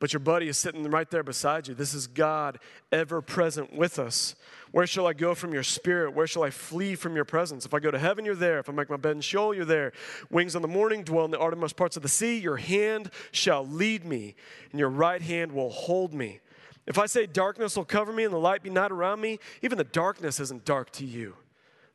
but 0.00 0.12
your 0.12 0.20
buddy 0.20 0.48
is 0.48 0.56
sitting 0.56 0.84
right 0.84 1.10
there 1.10 1.22
beside 1.22 1.66
you. 1.66 1.74
This 1.74 1.92
is 1.92 2.06
God 2.06 2.58
ever 2.92 3.20
present 3.20 3.74
with 3.74 3.98
us. 3.98 4.36
Where 4.70 4.86
shall 4.86 5.06
I 5.06 5.12
go 5.12 5.34
from 5.34 5.52
your 5.52 5.62
spirit? 5.62 6.14
Where 6.14 6.26
shall 6.26 6.44
I 6.44 6.50
flee 6.50 6.94
from 6.94 7.16
your 7.16 7.24
presence? 7.24 7.66
If 7.66 7.74
I 7.74 7.80
go 7.80 7.90
to 7.90 7.98
heaven, 7.98 8.24
you're 8.24 8.34
there. 8.34 8.58
If 8.58 8.68
I 8.68 8.72
make 8.72 8.90
my 8.90 8.96
bed 8.96 9.16
in 9.16 9.20
Sheol, 9.22 9.54
you're 9.54 9.64
there. 9.64 9.92
Wings 10.30 10.54
on 10.54 10.62
the 10.62 10.68
morning, 10.68 11.02
dwell 11.02 11.24
in 11.24 11.30
the 11.30 11.40
uttermost 11.40 11.76
parts 11.76 11.96
of 11.96 12.02
the 12.02 12.08
sea. 12.08 12.38
Your 12.38 12.58
hand 12.58 13.10
shall 13.32 13.66
lead 13.66 14.04
me, 14.04 14.36
and 14.70 14.78
your 14.78 14.90
right 14.90 15.22
hand 15.22 15.52
will 15.52 15.70
hold 15.70 16.14
me. 16.14 16.40
If 16.86 16.98
I 16.98 17.06
say 17.06 17.26
darkness 17.26 17.76
will 17.76 17.84
cover 17.84 18.12
me 18.12 18.24
and 18.24 18.32
the 18.32 18.38
light 18.38 18.62
be 18.62 18.70
not 18.70 18.92
around 18.92 19.20
me, 19.20 19.40
even 19.62 19.78
the 19.78 19.84
darkness 19.84 20.40
isn't 20.40 20.64
dark 20.64 20.90
to 20.92 21.04
you. 21.04 21.34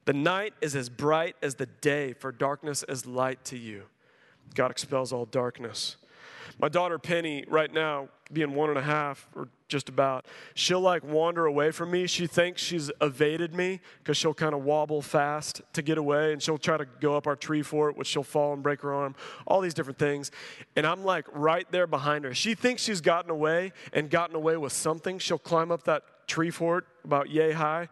The 0.05 0.13
night 0.13 0.53
is 0.61 0.75
as 0.75 0.89
bright 0.89 1.35
as 1.41 1.55
the 1.55 1.65
day, 1.65 2.13
for 2.13 2.31
darkness 2.31 2.83
is 2.87 3.05
light 3.05 3.43
to 3.45 3.57
you. 3.57 3.83
God 4.53 4.71
expels 4.71 5.13
all 5.13 5.25
darkness. 5.25 5.95
My 6.59 6.69
daughter 6.69 6.99
Penny, 6.99 7.45
right 7.47 7.71
now, 7.73 8.09
being 8.31 8.55
one 8.55 8.69
and 8.69 8.77
a 8.77 8.83
half 8.83 9.27
or 9.35 9.47
just 9.67 9.89
about, 9.89 10.25
she'll 10.55 10.81
like 10.81 11.03
wander 11.03 11.45
away 11.45 11.71
from 11.71 11.91
me. 11.91 12.07
She 12.07 12.27
thinks 12.27 12.61
she's 12.61 12.91
evaded 13.01 13.53
me 13.53 13.79
because 13.99 14.17
she'll 14.17 14.33
kind 14.33 14.53
of 14.53 14.63
wobble 14.63 15.01
fast 15.01 15.61
to 15.73 15.81
get 15.81 15.97
away 15.97 16.33
and 16.33 16.41
she'll 16.41 16.57
try 16.57 16.77
to 16.77 16.85
go 16.99 17.15
up 17.15 17.27
our 17.27 17.35
tree 17.35 17.61
fort, 17.61 17.97
which 17.97 18.07
she'll 18.07 18.23
fall 18.23 18.53
and 18.53 18.63
break 18.63 18.81
her 18.81 18.93
arm, 18.93 19.15
all 19.45 19.61
these 19.61 19.73
different 19.73 19.99
things. 19.99 20.31
And 20.75 20.85
I'm 20.85 21.03
like 21.03 21.25
right 21.33 21.69
there 21.71 21.87
behind 21.87 22.25
her. 22.25 22.33
She 22.33 22.55
thinks 22.55 22.81
she's 22.83 23.01
gotten 23.01 23.31
away 23.31 23.71
and 23.93 24.09
gotten 24.09 24.35
away 24.35 24.57
with 24.57 24.73
something. 24.73 25.19
She'll 25.19 25.37
climb 25.39 25.71
up 25.71 25.83
that 25.83 26.03
tree 26.27 26.51
fort 26.51 26.87
about 27.03 27.29
yay 27.29 27.51
high. 27.51 27.89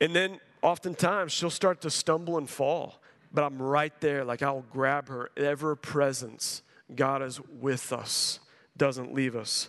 And 0.00 0.14
then 0.14 0.40
oftentimes 0.62 1.32
she'll 1.32 1.50
start 1.50 1.80
to 1.82 1.90
stumble 1.90 2.38
and 2.38 2.48
fall. 2.48 3.00
But 3.32 3.44
I'm 3.44 3.60
right 3.60 3.92
there, 4.00 4.24
like 4.24 4.42
I'll 4.42 4.64
grab 4.72 5.08
her, 5.08 5.30
ever 5.36 5.76
presence 5.76 6.62
God 6.94 7.22
is 7.22 7.40
with 7.60 7.92
us, 7.92 8.40
doesn't 8.76 9.14
leave 9.14 9.36
us. 9.36 9.68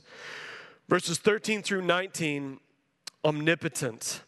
Verses 0.87 1.17
13 1.17 1.61
through 1.61 1.83
19, 1.83 2.59
omnipotent. 3.23 4.21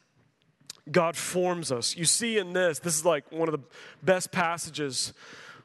God 0.91 1.15
forms 1.15 1.71
us. 1.71 1.95
You 1.95 2.05
see 2.05 2.37
in 2.37 2.53
this, 2.53 2.79
this 2.79 2.95
is 2.95 3.05
like 3.05 3.31
one 3.31 3.47
of 3.47 3.53
the 3.53 3.65
best 4.03 4.31
passages 4.31 5.13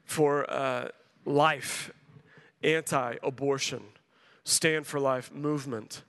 for 0.04 0.48
uh, 0.50 0.88
life, 1.24 1.90
anti 2.62 3.16
abortion, 3.22 3.82
stand 4.44 4.86
for 4.86 5.00
life 5.00 5.32
movement, 5.32 6.02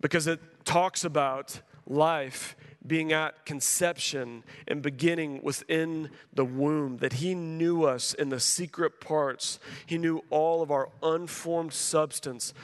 because 0.00 0.26
it 0.26 0.40
talks 0.64 1.04
about 1.04 1.60
life 1.86 2.56
being 2.86 3.12
at 3.12 3.44
conception 3.44 4.44
and 4.66 4.82
beginning 4.82 5.42
within 5.42 6.10
the 6.32 6.44
womb, 6.44 6.98
that 6.98 7.14
He 7.14 7.34
knew 7.34 7.84
us 7.84 8.14
in 8.14 8.28
the 8.28 8.40
secret 8.40 9.00
parts. 9.00 9.58
He 9.86 9.98
knew 9.98 10.22
all 10.30 10.62
of 10.62 10.70
our 10.70 10.90
unformed 11.02 11.72
substance 11.72 12.54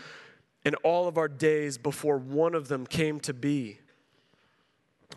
and 0.64 0.74
all 0.76 1.08
of 1.08 1.18
our 1.18 1.28
days 1.28 1.78
before 1.78 2.18
one 2.18 2.54
of 2.54 2.68
them 2.68 2.86
came 2.86 3.20
to 3.20 3.34
be. 3.34 3.78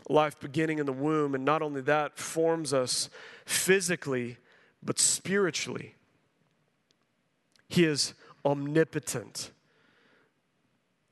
Life 0.09 0.39
beginning 0.39 0.79
in 0.79 0.85
the 0.85 0.93
womb, 0.93 1.35
and 1.35 1.45
not 1.45 1.61
only 1.61 1.81
that, 1.81 2.17
forms 2.17 2.73
us 2.73 3.09
physically, 3.45 4.37
but 4.83 4.99
spiritually. 4.99 5.95
He 7.67 7.85
is 7.85 8.13
omnipotent. 8.43 9.51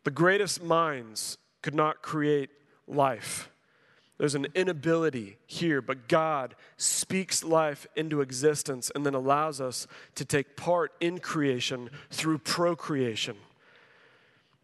The 0.04 0.12
greatest 0.12 0.62
minds 0.62 1.38
could 1.62 1.74
not 1.74 2.02
create 2.02 2.50
life. 2.88 3.50
There's 4.18 4.36
an 4.36 4.48
inability 4.54 5.38
here, 5.48 5.82
but 5.82 6.08
God 6.08 6.56
speaks 6.78 7.44
life 7.44 7.88
into 7.96 8.22
existence 8.22 8.92
and 8.94 9.06
then 9.06 9.16
allows 9.16 9.60
us 9.60 9.88
to 10.16 10.24
take 10.24 10.56
part 10.56 10.94
in 11.00 11.20
creation 11.20 11.90
through 12.12 12.38
procreation. 12.40 13.38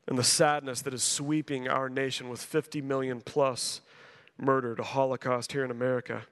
And 0.07 0.17
the 0.17 0.23
sadness 0.23 0.81
that 0.83 0.93
is 0.93 1.03
sweeping 1.03 1.67
our 1.67 1.89
nation 1.89 2.29
with 2.29 2.41
50 2.41 2.81
million 2.81 3.21
plus 3.21 3.81
murdered, 4.37 4.79
a 4.79 4.83
Holocaust 4.83 5.51
here 5.51 5.65
in 5.65 5.71
America. 5.71 6.23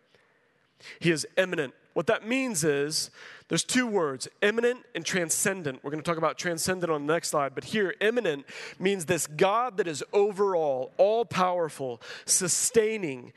He 1.00 1.12
is 1.12 1.28
immanent 1.38 1.74
what 1.98 2.06
that 2.06 2.28
means 2.28 2.64
is 2.64 3.10
there's 3.48 3.64
two 3.64 3.88
words, 3.88 4.28
immanent 4.44 4.86
and 4.94 5.04
transcendent. 5.04 5.84
We're 5.84 5.90
going 5.90 6.04
to 6.04 6.08
talk 6.08 6.20
about 6.20 6.38
transcendent 6.38 6.92
on 6.92 7.08
the 7.08 7.12
next 7.12 7.30
slide, 7.30 7.56
but 7.56 7.64
here, 7.64 7.96
immanent 8.00 8.46
means 8.78 9.06
this 9.06 9.26
God 9.26 9.78
that 9.78 9.88
is 9.88 10.04
overall, 10.14 10.94
all 10.98 11.26
powerful, 11.26 12.00
sustaining, 12.24 13.34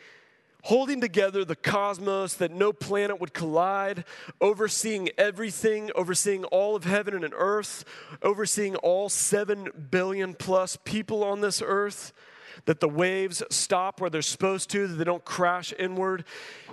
holding 0.64 1.00
together 1.00 1.42
the 1.42 1.56
cosmos 1.56 2.34
that 2.34 2.50
no 2.50 2.70
planet 2.70 3.18
would 3.18 3.32
collide, 3.32 4.04
overseeing 4.42 5.08
everything, 5.16 5.90
overseeing 5.94 6.44
all 6.44 6.76
of 6.76 6.84
heaven 6.84 7.24
and 7.24 7.32
earth, 7.38 7.86
overseeing 8.20 8.76
all 8.76 9.08
7 9.08 9.88
billion 9.90 10.34
plus 10.34 10.76
people 10.84 11.24
on 11.24 11.40
this 11.40 11.62
earth 11.64 12.12
that 12.64 12.80
the 12.80 12.88
waves 12.88 13.42
stop 13.50 14.00
where 14.00 14.10
they're 14.10 14.22
supposed 14.22 14.70
to, 14.70 14.86
that 14.86 14.94
they 14.94 15.04
don't 15.04 15.24
crash 15.24 15.72
inward. 15.78 16.24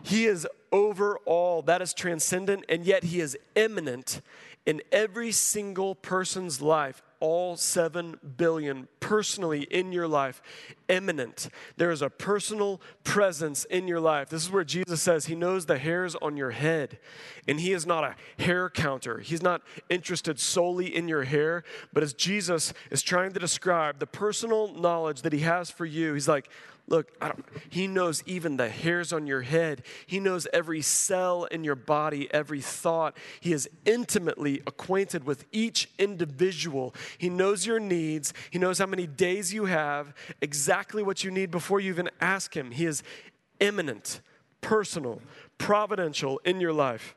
He 0.03 0.25
is 0.25 0.47
over 0.71 1.17
all. 1.25 1.61
That 1.61 1.81
is 1.81 1.93
transcendent, 1.93 2.65
and 2.69 2.85
yet 2.85 3.05
He 3.05 3.19
is 3.19 3.37
immanent 3.55 4.21
in 4.65 4.81
every 4.91 5.31
single 5.31 5.95
person's 5.95 6.61
life, 6.61 7.01
all 7.21 7.55
7 7.55 8.19
billion 8.35 8.87
personally 8.99 9.61
in 9.63 9.93
your 9.93 10.07
life, 10.07 10.41
immanent. 10.89 11.49
There 11.77 11.91
is 11.91 12.01
a 12.01 12.09
personal 12.09 12.81
presence 13.03 13.65
in 13.65 13.87
your 13.87 13.99
life. 13.99 14.29
This 14.29 14.43
is 14.43 14.51
where 14.51 14.63
Jesus 14.63 15.01
says 15.01 15.25
he 15.25 15.35
knows 15.35 15.65
the 15.65 15.77
hairs 15.77 16.15
on 16.15 16.37
your 16.37 16.51
head. 16.51 16.99
And 17.47 17.59
he 17.59 17.73
is 17.73 17.85
not 17.85 18.03
a 18.03 18.41
hair 18.41 18.69
counter. 18.69 19.19
He's 19.19 19.41
not 19.41 19.61
interested 19.89 20.39
solely 20.39 20.93
in 20.93 21.07
your 21.07 21.23
hair. 21.23 21.63
But 21.93 22.03
as 22.03 22.13
Jesus 22.13 22.73
is 22.91 23.01
trying 23.01 23.33
to 23.33 23.39
describe 23.39 23.99
the 23.99 24.07
personal 24.07 24.73
knowledge 24.73 25.21
that 25.21 25.33
he 25.33 25.39
has 25.39 25.69
for 25.69 25.85
you, 25.85 26.13
he's 26.13 26.27
like, 26.27 26.49
Look, 26.89 27.11
he 27.69 27.85
knows 27.85 28.23
even 28.25 28.55
the 28.55 28.69
hairs 28.69 29.11
on 29.11 29.27
your 29.27 29.41
head. 29.41 29.83
He 30.05 30.21
knows 30.21 30.47
every 30.53 30.81
cell 30.81 31.43
in 31.43 31.65
your 31.65 31.75
body, 31.75 32.33
every 32.33 32.61
thought. 32.61 33.17
He 33.41 33.51
is 33.51 33.69
intimately 33.83 34.61
acquainted 34.65 35.25
with 35.25 35.43
each 35.51 35.89
individual. 35.99 36.95
He 37.17 37.29
knows 37.29 37.65
your 37.65 37.81
needs. 37.81 38.33
He 38.51 38.57
knows 38.57 38.79
how 38.79 38.85
many 38.85 39.05
days 39.05 39.53
you 39.53 39.65
have, 39.65 40.13
exactly 40.41 40.76
what 41.03 41.23
you 41.23 41.31
need 41.31 41.51
before 41.51 41.79
you 41.79 41.91
even 41.91 42.09
ask 42.21 42.55
Him. 42.55 42.71
He 42.71 42.85
is 42.85 43.03
immanent, 43.59 44.21
personal, 44.61 45.21
providential 45.57 46.39
in 46.45 46.59
your 46.59 46.73
life. 46.73 47.15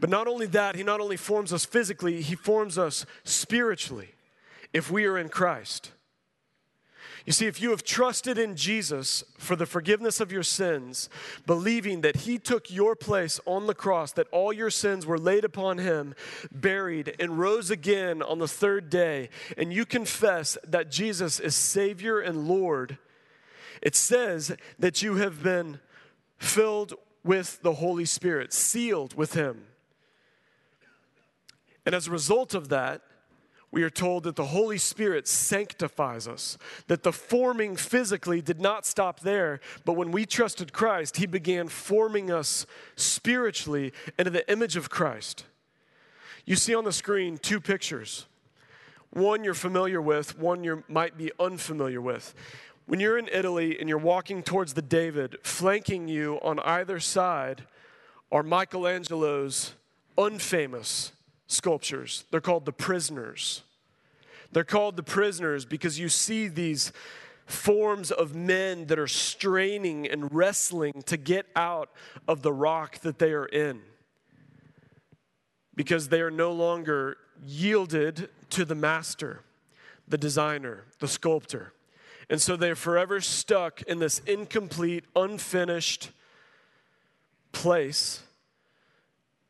But 0.00 0.10
not 0.10 0.26
only 0.26 0.46
that, 0.46 0.74
He 0.74 0.82
not 0.82 1.00
only 1.00 1.16
forms 1.16 1.52
us 1.52 1.64
physically, 1.64 2.22
He 2.22 2.34
forms 2.34 2.78
us 2.78 3.06
spiritually 3.24 4.10
if 4.72 4.90
we 4.90 5.04
are 5.06 5.18
in 5.18 5.28
Christ. 5.28 5.92
You 7.26 7.32
see, 7.32 7.46
if 7.46 7.60
you 7.60 7.70
have 7.70 7.84
trusted 7.84 8.38
in 8.38 8.56
Jesus 8.56 9.22
for 9.36 9.54
the 9.54 9.66
forgiveness 9.66 10.20
of 10.20 10.32
your 10.32 10.42
sins, 10.42 11.08
believing 11.46 12.00
that 12.00 12.16
He 12.16 12.38
took 12.38 12.70
your 12.70 12.96
place 12.96 13.38
on 13.46 13.66
the 13.66 13.74
cross, 13.74 14.12
that 14.12 14.28
all 14.32 14.52
your 14.52 14.70
sins 14.70 15.04
were 15.04 15.18
laid 15.18 15.44
upon 15.44 15.78
Him, 15.78 16.14
buried, 16.50 17.14
and 17.20 17.38
rose 17.38 17.70
again 17.70 18.22
on 18.22 18.38
the 18.38 18.48
third 18.48 18.88
day, 18.88 19.28
and 19.58 19.72
you 19.72 19.84
confess 19.84 20.56
that 20.66 20.90
Jesus 20.90 21.38
is 21.38 21.54
Savior 21.54 22.20
and 22.20 22.48
Lord, 22.48 22.98
it 23.82 23.94
says 23.94 24.56
that 24.78 25.02
you 25.02 25.16
have 25.16 25.42
been 25.42 25.80
filled 26.38 26.94
with 27.22 27.60
the 27.62 27.74
Holy 27.74 28.06
Spirit, 28.06 28.52
sealed 28.52 29.14
with 29.14 29.34
Him. 29.34 29.66
And 31.84 31.94
as 31.94 32.06
a 32.06 32.10
result 32.10 32.54
of 32.54 32.68
that, 32.68 33.02
we 33.72 33.84
are 33.84 33.90
told 33.90 34.24
that 34.24 34.34
the 34.36 34.46
Holy 34.46 34.78
Spirit 34.78 35.28
sanctifies 35.28 36.26
us, 36.26 36.58
that 36.88 37.04
the 37.04 37.12
forming 37.12 37.76
physically 37.76 38.42
did 38.42 38.60
not 38.60 38.84
stop 38.84 39.20
there, 39.20 39.60
but 39.84 39.92
when 39.92 40.10
we 40.10 40.26
trusted 40.26 40.72
Christ, 40.72 41.18
He 41.18 41.26
began 41.26 41.68
forming 41.68 42.32
us 42.32 42.66
spiritually 42.96 43.92
into 44.18 44.30
the 44.30 44.50
image 44.50 44.76
of 44.76 44.90
Christ. 44.90 45.44
You 46.44 46.56
see 46.56 46.74
on 46.74 46.84
the 46.84 46.92
screen 46.92 47.38
two 47.38 47.60
pictures. 47.60 48.26
One 49.10 49.44
you're 49.44 49.54
familiar 49.54 50.02
with, 50.02 50.36
one 50.36 50.64
you 50.64 50.82
might 50.88 51.16
be 51.16 51.30
unfamiliar 51.38 52.00
with. 52.00 52.34
When 52.86 52.98
you're 52.98 53.18
in 53.18 53.28
Italy 53.32 53.78
and 53.78 53.88
you're 53.88 53.98
walking 53.98 54.42
towards 54.42 54.74
the 54.74 54.82
David, 54.82 55.36
flanking 55.42 56.08
you 56.08 56.40
on 56.42 56.58
either 56.60 56.98
side 56.98 57.62
are 58.32 58.42
Michelangelo's 58.42 59.74
unfamous 60.18 61.12
sculptures. 61.50 62.24
They're 62.30 62.40
called 62.40 62.64
the 62.64 62.72
prisoners. 62.72 63.62
They're 64.52 64.64
called 64.64 64.96
the 64.96 65.02
prisoners 65.02 65.64
because 65.64 65.98
you 65.98 66.08
see 66.08 66.48
these 66.48 66.92
forms 67.46 68.10
of 68.10 68.34
men 68.34 68.86
that 68.86 68.98
are 68.98 69.08
straining 69.08 70.08
and 70.08 70.32
wrestling 70.32 71.02
to 71.06 71.16
get 71.16 71.46
out 71.56 71.90
of 72.28 72.42
the 72.42 72.52
rock 72.52 72.98
that 73.00 73.18
they 73.18 73.32
are 73.32 73.46
in 73.46 73.80
because 75.74 76.08
they 76.08 76.20
are 76.20 76.30
no 76.30 76.52
longer 76.52 77.16
yielded 77.44 78.28
to 78.50 78.64
the 78.64 78.74
master, 78.74 79.40
the 80.06 80.18
designer, 80.18 80.84
the 80.98 81.08
sculptor. 81.08 81.72
And 82.28 82.40
so 82.40 82.56
they're 82.56 82.76
forever 82.76 83.20
stuck 83.20 83.82
in 83.82 83.98
this 83.98 84.20
incomplete, 84.20 85.04
unfinished 85.16 86.10
place. 87.50 88.22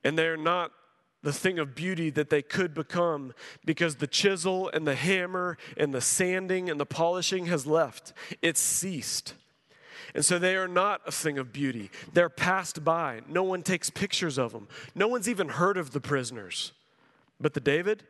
And 0.02 0.16
they're 0.16 0.37
not 0.37 0.73
the 1.23 1.33
thing 1.33 1.59
of 1.59 1.75
beauty 1.75 2.11
that 2.11 2.30
they 2.30 2.43
could 2.43 2.75
become 2.75 3.35
because 3.65 3.97
the 3.97 4.06
chisel 4.06 4.69
and 4.71 4.87
the 4.87 4.95
hammer 4.95 5.59
and 5.76 5.93
the 5.93 6.00
sanding 6.00 6.71
and 6.71 6.80
the 6.80 6.87
polishing 6.87 7.47
has 7.47 7.67
left. 7.67 8.13
It's 8.41 8.61
ceased. 8.61 9.35
And 10.15 10.25
so 10.25 10.39
they 10.39 10.56
are 10.56 10.69
not 10.69 11.02
a 11.06 11.13
thing 11.13 11.39
of 11.39 11.52
beauty. 11.52 11.91
They're 12.13 12.28
passed 12.28 12.83
by. 12.83 13.21
No 13.28 13.43
one 13.43 13.63
takes 13.63 13.91
pictures 13.91 14.39
of 14.39 14.52
them. 14.52 14.67
No 14.95 15.06
one's 15.06 15.28
even 15.28 15.50
heard 15.50 15.76
of 15.76 15.93
the 15.93 16.00
prisoners. 16.00 16.73
But 17.41 17.54
the 17.54 17.61
David, 17.61 18.02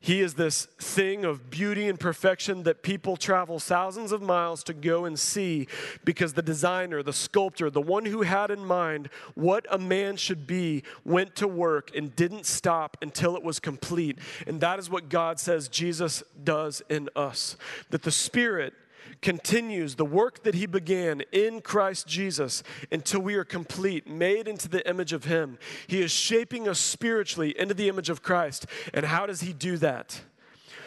he 0.00 0.20
is 0.20 0.34
this 0.34 0.66
thing 0.78 1.24
of 1.24 1.50
beauty 1.50 1.88
and 1.88 1.98
perfection 1.98 2.62
that 2.62 2.82
people 2.82 3.16
travel 3.16 3.58
thousands 3.58 4.12
of 4.12 4.22
miles 4.22 4.62
to 4.64 4.72
go 4.72 5.04
and 5.04 5.18
see 5.18 5.66
because 6.04 6.34
the 6.34 6.42
designer, 6.42 7.02
the 7.02 7.12
sculptor, 7.12 7.68
the 7.68 7.80
one 7.80 8.04
who 8.04 8.22
had 8.22 8.52
in 8.52 8.64
mind 8.64 9.08
what 9.34 9.66
a 9.70 9.78
man 9.78 10.16
should 10.16 10.46
be, 10.46 10.84
went 11.04 11.34
to 11.36 11.48
work 11.48 11.90
and 11.96 12.14
didn't 12.14 12.46
stop 12.46 12.96
until 13.02 13.36
it 13.36 13.42
was 13.42 13.58
complete. 13.58 14.18
And 14.46 14.60
that 14.60 14.78
is 14.78 14.88
what 14.88 15.08
God 15.08 15.40
says 15.40 15.68
Jesus 15.68 16.22
does 16.44 16.80
in 16.88 17.08
us. 17.16 17.56
That 17.90 18.02
the 18.02 18.12
Spirit 18.12 18.74
continues 19.20 19.94
the 19.94 20.04
work 20.04 20.42
that 20.42 20.54
he 20.54 20.66
began 20.66 21.22
in 21.32 21.60
Christ 21.60 22.06
Jesus 22.06 22.62
until 22.90 23.20
we 23.20 23.34
are 23.34 23.44
complete, 23.44 24.06
made 24.06 24.48
into 24.48 24.68
the 24.68 24.88
image 24.88 25.12
of 25.12 25.24
him. 25.24 25.58
He 25.86 26.00
is 26.00 26.10
shaping 26.10 26.68
us 26.68 26.78
spiritually 26.78 27.58
into 27.58 27.74
the 27.74 27.88
image 27.88 28.10
of 28.10 28.22
Christ. 28.22 28.66
And 28.94 29.06
how 29.06 29.26
does 29.26 29.40
he 29.40 29.52
do 29.52 29.76
that? 29.78 30.20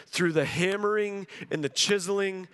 Through 0.08 0.34
the 0.34 0.46
hammering 0.46 1.28
and 1.50 1.64
the 1.64 1.70
chiseling 1.70 2.48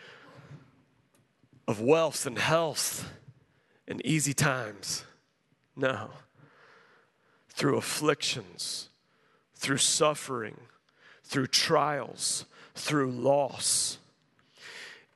of 1.68 1.82
wealth 1.82 2.26
and 2.26 2.38
health 2.38 3.12
and 3.88 4.06
easy 4.06 4.34
times. 4.34 5.06
No. 5.76 6.10
Through 7.50 7.78
afflictions, 7.78 8.90
through 9.56 9.78
suffering, 9.78 10.58
through 11.24 11.48
trials, 11.48 12.46
through 12.76 13.12
loss 13.12 13.68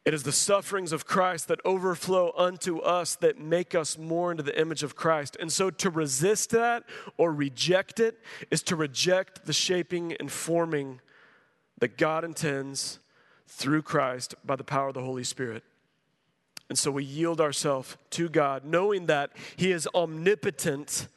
it 0.04 0.16
is 0.16 0.24
the 0.24 0.32
sufferings 0.32 0.92
of 0.92 1.06
Christ 1.06 1.48
that 1.48 1.60
overflow 1.64 2.34
unto 2.36 2.80
us 2.80 3.16
that 3.18 3.40
make 3.40 3.76
us 3.76 4.00
more 4.00 4.32
into 4.32 4.42
the 4.42 4.60
image 4.60 4.82
of 4.82 4.96
Christ. 4.96 5.38
And 5.40 5.52
so 5.52 5.70
to 5.70 5.92
resist 5.92 6.50
that 6.52 6.84
or 7.18 7.32
reject 7.32 8.00
it 8.00 8.20
is 8.50 8.64
to 8.64 8.76
reject 8.76 9.46
the 9.46 9.54
shaping 9.54 10.14
and 10.14 10.32
forming 10.32 11.02
that 11.80 11.98
God 11.98 12.24
intends 12.24 13.00
through 13.48 13.84
Christ 13.84 14.34
by 14.44 14.56
the 14.56 14.64
power 14.64 14.88
of 14.88 14.96
the 14.96 15.04
Holy 15.04 15.24
Spirit. 15.24 15.64
And 16.68 16.80
so 16.80 16.90
we 16.90 17.04
yield 17.04 17.40
ourselves 17.40 17.96
to 18.12 18.28
God, 18.28 18.66
knowing 18.66 19.06
that 19.06 19.32
He 19.56 19.72
is 19.72 19.88
omnipotent 19.94 21.08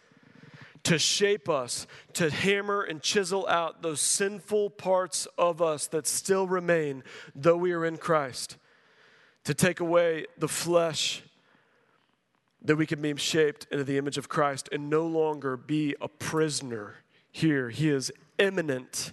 to 0.83 0.99
shape 0.99 1.49
us, 1.49 1.87
to 2.13 2.29
hammer 2.29 2.83
and 2.83 3.01
chisel 3.01 3.47
out 3.47 3.81
those 3.81 4.03
sinful 4.03 4.71
parts 4.71 5.27
of 5.39 5.63
us 5.63 5.87
that 5.87 6.07
still 6.07 6.47
remain, 6.47 7.03
though 7.35 7.57
we 7.57 7.73
are 7.73 7.87
in 7.87 7.97
Christ 7.97 8.59
to 9.45 9.55
take 9.55 9.81
away 9.81 10.27
the 10.39 10.49
flesh 10.49 11.23
that 12.63 12.77
we 12.77 12.87
can 12.87 13.01
be 13.01 13.15
shaped 13.17 13.67
into 13.71 13.85
the 13.85 13.99
image 13.99 14.17
of 14.17 14.29
Christ 14.29 14.69
and 14.73 14.89
no 14.89 15.07
longer 15.07 15.57
be 15.57 15.95
a 16.01 16.09
prisoner 16.09 16.97
here. 17.31 17.69
He 17.69 17.91
is 17.91 18.11
immanent, 18.39 19.13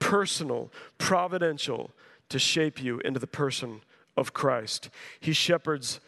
personal, 0.00 0.72
providential 0.98 1.92
to 2.28 2.38
shape 2.38 2.82
you 2.82 2.98
into 3.00 3.20
the 3.20 3.26
person 3.26 3.82
of 4.16 4.32
Christ. 4.32 4.90
He 5.20 5.32
shepherds 5.32 6.00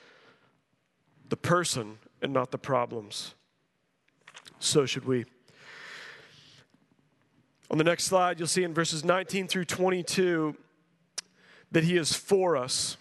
the 1.29 1.37
person 1.37 1.99
and 2.21 2.33
not 2.33 2.51
the 2.51 2.59
problems. 2.59 3.35
So 4.59 4.87
should 4.87 5.05
we. 5.05 5.27
On 7.71 7.79
the 7.79 7.85
next 7.85 8.05
slide, 8.05 8.39
you'll 8.39 8.49
see 8.49 8.65
in 8.65 8.75
verses 8.75 9.05
19 9.05 9.49
through 9.49 9.65
22 9.65 10.57
that 11.73 11.85
He 11.85 11.97
is 11.97 12.15
for 12.15 12.57
us. 12.57 12.97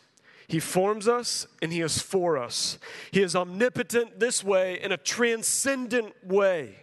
He 0.47 0.59
forms 0.59 1.07
us 1.07 1.47
and 1.61 1.71
He 1.71 1.81
is 1.81 2.01
for 2.01 2.37
us. 2.37 2.77
He 3.11 3.21
is 3.21 3.35
omnipotent 3.35 4.19
this 4.19 4.43
way 4.43 4.81
in 4.81 4.91
a 4.91 4.97
transcendent 4.97 6.13
way. 6.25 6.75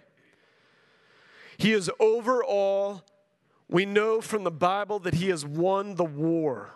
He 1.59 1.73
is 1.73 1.90
over 2.01 2.42
all. 2.42 3.05
We 3.68 3.85
know 3.85 4.20
from 4.20 4.44
the 4.44 4.51
Bible 4.51 4.99
that 5.01 5.14
He 5.14 5.29
has 5.29 5.44
won 5.44 5.94
the 5.94 6.05
war 6.05 6.75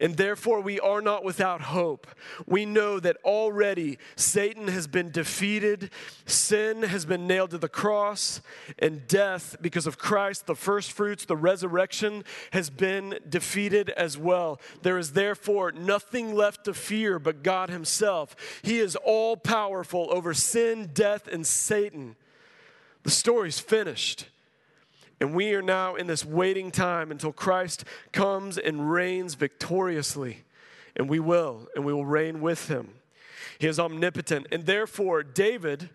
and 0.00 0.16
therefore 0.16 0.60
we 0.60 0.78
are 0.80 1.00
not 1.00 1.24
without 1.24 1.60
hope. 1.62 2.06
We 2.46 2.66
know 2.66 3.00
that 3.00 3.16
already 3.24 3.98
Satan 4.16 4.68
has 4.68 4.86
been 4.86 5.10
defeated, 5.10 5.90
sin 6.24 6.82
has 6.82 7.04
been 7.04 7.26
nailed 7.26 7.50
to 7.50 7.58
the 7.58 7.68
cross, 7.68 8.40
and 8.78 9.06
death, 9.08 9.56
because 9.60 9.86
of 9.86 9.98
Christ, 9.98 10.46
the 10.46 10.54
first 10.54 10.92
fruits, 10.92 11.24
the 11.24 11.36
resurrection, 11.36 12.24
has 12.52 12.70
been 12.70 13.18
defeated 13.28 13.90
as 13.90 14.18
well. 14.18 14.60
There 14.82 14.98
is 14.98 15.12
therefore 15.12 15.72
nothing 15.72 16.34
left 16.34 16.64
to 16.64 16.74
fear 16.74 17.18
but 17.18 17.42
God 17.42 17.70
Himself. 17.70 18.36
He 18.62 18.78
is 18.78 18.96
all 18.96 19.36
powerful 19.36 20.08
over 20.10 20.34
sin, 20.34 20.90
death, 20.92 21.26
and 21.26 21.46
Satan. 21.46 22.16
The 23.02 23.10
story's 23.10 23.60
finished. 23.60 24.26
And 25.20 25.34
we 25.34 25.54
are 25.54 25.62
now 25.62 25.94
in 25.94 26.06
this 26.06 26.24
waiting 26.24 26.70
time 26.70 27.10
until 27.10 27.32
Christ 27.32 27.84
comes 28.12 28.58
and 28.58 28.90
reigns 28.90 29.34
victoriously. 29.34 30.44
And 30.94 31.08
we 31.08 31.18
will, 31.18 31.68
and 31.74 31.84
we 31.84 31.92
will 31.92 32.06
reign 32.06 32.40
with 32.40 32.68
him. 32.68 32.90
He 33.58 33.66
is 33.66 33.78
omnipotent. 33.78 34.46
And 34.52 34.66
therefore, 34.66 35.22
David, 35.22 35.90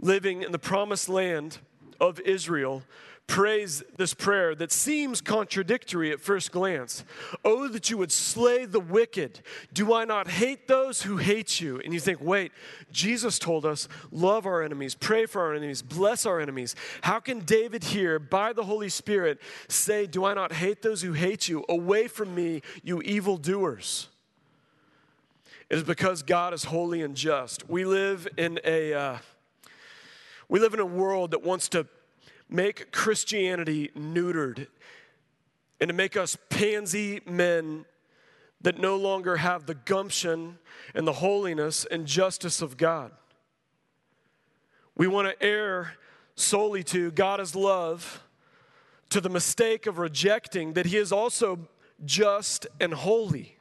living 0.00 0.42
in 0.42 0.52
the 0.52 0.58
promised 0.58 1.08
land 1.08 1.58
of 2.00 2.20
Israel, 2.20 2.82
prays 3.26 3.82
this 3.96 4.14
prayer 4.14 4.54
that 4.54 4.70
seems 4.70 5.20
contradictory 5.20 6.12
at 6.12 6.20
first 6.20 6.52
glance. 6.52 7.04
Oh, 7.44 7.68
that 7.68 7.90
you 7.90 7.98
would 7.98 8.12
slay 8.12 8.64
the 8.64 8.80
wicked. 8.80 9.40
Do 9.72 9.92
I 9.92 10.04
not 10.04 10.28
hate 10.28 10.68
those 10.68 11.02
who 11.02 11.16
hate 11.16 11.60
you? 11.60 11.80
And 11.80 11.92
you 11.92 12.00
think, 12.00 12.20
wait, 12.20 12.52
Jesus 12.92 13.38
told 13.38 13.66
us, 13.66 13.88
love 14.10 14.46
our 14.46 14.62
enemies, 14.62 14.94
pray 14.94 15.26
for 15.26 15.42
our 15.42 15.54
enemies, 15.54 15.82
bless 15.82 16.24
our 16.24 16.40
enemies. 16.40 16.76
How 17.02 17.18
can 17.18 17.40
David 17.40 17.84
here, 17.84 18.18
by 18.18 18.52
the 18.52 18.64
Holy 18.64 18.88
Spirit, 18.88 19.40
say, 19.68 20.06
Do 20.06 20.24
I 20.24 20.34
not 20.34 20.52
hate 20.52 20.82
those 20.82 21.02
who 21.02 21.12
hate 21.12 21.48
you? 21.48 21.64
Away 21.68 22.08
from 22.08 22.34
me, 22.34 22.62
you 22.82 23.02
evildoers. 23.02 24.08
It 25.68 25.78
is 25.78 25.84
because 25.84 26.22
God 26.22 26.54
is 26.54 26.64
holy 26.64 27.02
and 27.02 27.16
just. 27.16 27.68
We 27.68 27.84
live 27.84 28.28
in 28.36 28.60
a. 28.64 28.94
Uh, 28.94 29.18
we 30.48 30.60
live 30.60 30.74
in 30.74 30.80
a 30.80 30.86
world 30.86 31.32
that 31.32 31.42
wants 31.42 31.68
to 31.70 31.88
make 32.48 32.92
Christianity 32.92 33.90
neutered 33.96 34.66
and 35.80 35.88
to 35.88 35.94
make 35.94 36.16
us 36.16 36.36
pansy 36.48 37.20
men 37.26 37.84
that 38.60 38.78
no 38.78 38.96
longer 38.96 39.36
have 39.36 39.66
the 39.66 39.74
gumption 39.74 40.58
and 40.94 41.06
the 41.06 41.14
holiness 41.14 41.84
and 41.84 42.06
justice 42.06 42.62
of 42.62 42.76
God. 42.76 43.12
We 44.96 45.06
want 45.06 45.28
to 45.28 45.46
err 45.46 45.94
solely 46.34 46.82
to 46.84 47.10
God 47.10 47.40
is 47.40 47.54
love, 47.54 48.22
to 49.10 49.20
the 49.20 49.28
mistake 49.28 49.86
of 49.86 49.98
rejecting 49.98 50.74
that 50.74 50.86
He 50.86 50.96
is 50.96 51.12
also 51.12 51.68
just 52.04 52.66
and 52.80 52.92
holy. 52.94 53.56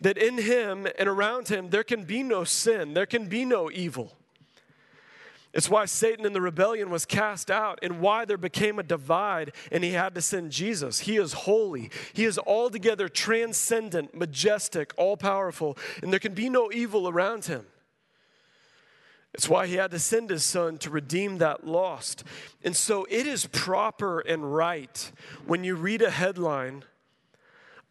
That 0.00 0.18
in 0.18 0.38
Him 0.38 0.86
and 0.98 1.08
around 1.08 1.48
Him 1.48 1.70
there 1.70 1.84
can 1.84 2.04
be 2.04 2.22
no 2.22 2.44
sin, 2.44 2.94
there 2.94 3.06
can 3.06 3.26
be 3.26 3.44
no 3.44 3.70
evil. 3.70 4.16
It's 5.52 5.68
why 5.68 5.84
Satan 5.86 6.24
in 6.24 6.32
the 6.32 6.40
rebellion 6.40 6.90
was 6.90 7.04
cast 7.04 7.50
out 7.50 7.80
and 7.82 8.00
why 8.00 8.24
there 8.24 8.36
became 8.36 8.78
a 8.78 8.84
divide 8.84 9.52
and 9.72 9.82
he 9.82 9.90
had 9.92 10.14
to 10.14 10.20
send 10.20 10.52
Jesus. 10.52 11.00
He 11.00 11.16
is 11.16 11.32
holy, 11.32 11.90
he 12.12 12.24
is 12.24 12.38
altogether 12.38 13.08
transcendent, 13.08 14.14
majestic, 14.14 14.92
all 14.96 15.16
powerful, 15.16 15.76
and 16.02 16.12
there 16.12 16.20
can 16.20 16.34
be 16.34 16.48
no 16.48 16.70
evil 16.72 17.08
around 17.08 17.46
him. 17.46 17.66
It's 19.32 19.48
why 19.48 19.66
he 19.66 19.74
had 19.74 19.92
to 19.92 19.98
send 19.98 20.30
his 20.30 20.44
son 20.44 20.78
to 20.78 20.90
redeem 20.90 21.38
that 21.38 21.64
lost. 21.64 22.24
And 22.64 22.76
so 22.76 23.06
it 23.08 23.26
is 23.26 23.46
proper 23.46 24.20
and 24.20 24.54
right 24.54 25.12
when 25.46 25.62
you 25.62 25.76
read 25.76 26.02
a 26.02 26.10
headline 26.10 26.84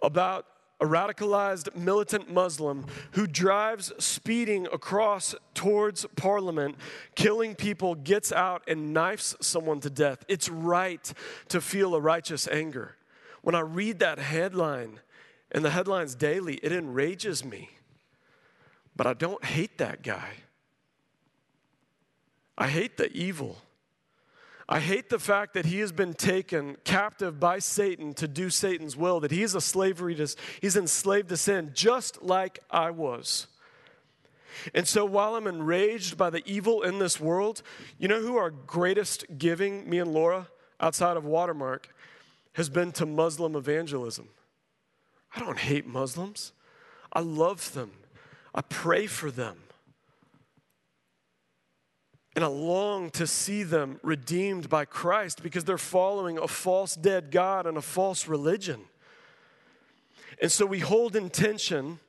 about 0.01 0.45
a 0.81 0.85
radicalized 0.85 1.75
militant 1.75 2.31
Muslim 2.31 2.85
who 3.11 3.27
drives 3.27 3.91
speeding 3.97 4.65
across 4.67 5.35
towards 5.53 6.05
Parliament, 6.15 6.75
killing 7.15 7.55
people, 7.55 7.95
gets 7.95 8.31
out 8.31 8.63
and 8.67 8.93
knifes 8.93 9.35
someone 9.41 9.79
to 9.81 9.89
death. 9.89 10.23
It's 10.27 10.49
right 10.49 11.13
to 11.49 11.59
feel 11.59 11.95
a 11.95 12.01
righteous 12.01 12.47
anger. 12.47 12.95
When 13.41 13.55
I 13.55 13.61
read 13.61 13.99
that 13.99 14.19
headline, 14.19 14.99
and 15.51 15.65
the 15.65 15.71
headlines 15.71 16.15
daily, 16.15 16.55
it 16.55 16.71
enrages 16.71 17.43
me. 17.43 17.69
But 18.95 19.07
I 19.07 19.13
don't 19.13 19.43
hate 19.43 19.77
that 19.77 20.03
guy. 20.03 20.31
I 22.57 22.67
hate 22.67 22.97
the 22.97 23.11
evil. 23.13 23.57
I 24.71 24.79
hate 24.79 25.09
the 25.09 25.17
fact 25.17 25.55
that 25.55 25.65
he 25.65 25.79
has 25.79 25.91
been 25.91 26.13
taken 26.13 26.77
captive 26.83 27.39
by 27.39 27.57
Satan 27.57 28.13
to 28.13 28.27
do 28.27 28.51
Satan's 28.51 28.95
will, 28.95 29.19
that 29.21 29.31
he's 29.31 29.55
a 29.55 29.61
slavery 29.61 30.13
to, 30.13 30.27
he's 30.61 30.77
enslaved 30.77 31.29
to 31.29 31.37
sin, 31.37 31.71
just 31.73 32.21
like 32.21 32.59
I 32.69 32.91
was. 32.91 33.47
And 34.75 34.87
so 34.87 35.05
while 35.05 35.35
I'm 35.35 35.47
enraged 35.47 36.19
by 36.19 36.29
the 36.29 36.43
evil 36.45 36.83
in 36.83 36.99
this 36.99 37.19
world, 37.19 37.63
you 37.97 38.07
know 38.07 38.21
who 38.21 38.37
our 38.37 38.51
greatest 38.51 39.25
giving, 39.39 39.89
me 39.89 39.97
and 39.97 40.13
Laura, 40.13 40.49
outside 40.79 41.17
of 41.17 41.25
Watermark, 41.25 41.89
has 42.53 42.69
been 42.69 42.91
to 42.91 43.07
Muslim 43.07 43.55
evangelism. 43.55 44.29
I 45.35 45.39
don't 45.39 45.57
hate 45.57 45.87
Muslims. 45.87 46.51
I 47.11 47.21
love 47.21 47.73
them. 47.73 47.91
I 48.53 48.61
pray 48.61 49.07
for 49.07 49.31
them. 49.31 49.57
And 52.39 52.45
I 52.45 52.47
long 52.47 53.09
to 53.09 53.27
see 53.27 53.63
them 53.63 53.99
redeemed 54.01 54.69
by 54.69 54.85
Christ 54.85 55.43
because 55.43 55.65
they're 55.65 55.77
following 55.77 56.37
a 56.37 56.47
false 56.47 56.95
dead 56.95 57.31
God 57.31 57.65
and 57.65 57.75
a 57.75 57.81
false 57.81 58.29
religion. 58.29 58.79
And 60.41 60.49
so 60.49 60.65
we 60.65 60.79
hold 60.79 61.17
in 61.17 61.31
tension 61.31 61.99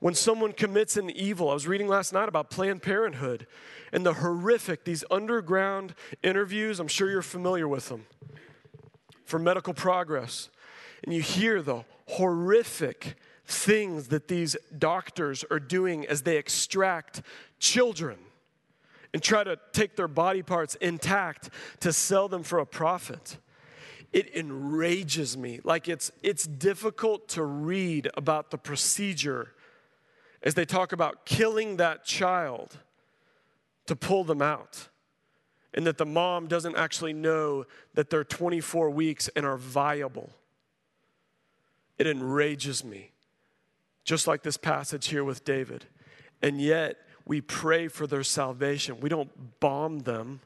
when 0.00 0.14
someone 0.14 0.52
commits 0.52 0.96
an 0.96 1.08
evil. 1.10 1.50
I 1.50 1.54
was 1.54 1.68
reading 1.68 1.86
last 1.86 2.12
night 2.12 2.28
about 2.28 2.50
Planned 2.50 2.82
Parenthood 2.82 3.46
and 3.92 4.04
the 4.04 4.14
horrific, 4.14 4.82
these 4.82 5.04
underground 5.08 5.94
interviews. 6.20 6.80
I'm 6.80 6.88
sure 6.88 7.08
you're 7.08 7.22
familiar 7.22 7.68
with 7.68 7.90
them 7.90 8.06
for 9.24 9.38
medical 9.38 9.72
progress. 9.72 10.48
And 11.04 11.14
you 11.14 11.22
hear 11.22 11.62
the 11.62 11.84
horrific 12.08 13.14
things 13.46 14.08
that 14.08 14.26
these 14.26 14.56
doctors 14.76 15.44
are 15.48 15.60
doing 15.60 16.04
as 16.08 16.22
they 16.22 16.38
extract 16.38 17.22
children 17.60 18.18
and 19.18 19.22
try 19.24 19.42
to 19.42 19.58
take 19.72 19.96
their 19.96 20.06
body 20.06 20.44
parts 20.44 20.76
intact 20.76 21.50
to 21.80 21.92
sell 21.92 22.28
them 22.28 22.44
for 22.44 22.60
a 22.60 22.64
profit. 22.64 23.36
It 24.12 24.32
enrages 24.36 25.36
me. 25.36 25.58
Like 25.64 25.88
it's, 25.88 26.12
it's 26.22 26.46
difficult 26.46 27.26
to 27.30 27.42
read 27.42 28.08
about 28.16 28.52
the 28.52 28.58
procedure 28.58 29.54
as 30.40 30.54
they 30.54 30.64
talk 30.64 30.92
about 30.92 31.26
killing 31.26 31.78
that 31.78 32.04
child 32.04 32.78
to 33.86 33.96
pull 33.96 34.22
them 34.22 34.40
out. 34.40 34.86
And 35.74 35.84
that 35.88 35.98
the 35.98 36.06
mom 36.06 36.46
doesn't 36.46 36.76
actually 36.76 37.12
know 37.12 37.66
that 37.94 38.10
they're 38.10 38.22
24 38.22 38.88
weeks 38.90 39.28
and 39.34 39.44
are 39.44 39.56
viable. 39.56 40.30
It 41.98 42.06
enrages 42.06 42.84
me. 42.84 43.10
Just 44.04 44.28
like 44.28 44.44
this 44.44 44.56
passage 44.56 45.08
here 45.08 45.24
with 45.24 45.44
David. 45.44 45.86
And 46.40 46.60
yet, 46.60 46.98
we 47.28 47.42
pray 47.42 47.88
for 47.88 48.06
their 48.06 48.24
salvation. 48.24 49.00
We 49.00 49.10
don't 49.10 49.60
bomb 49.60 50.00
them. 50.00 50.40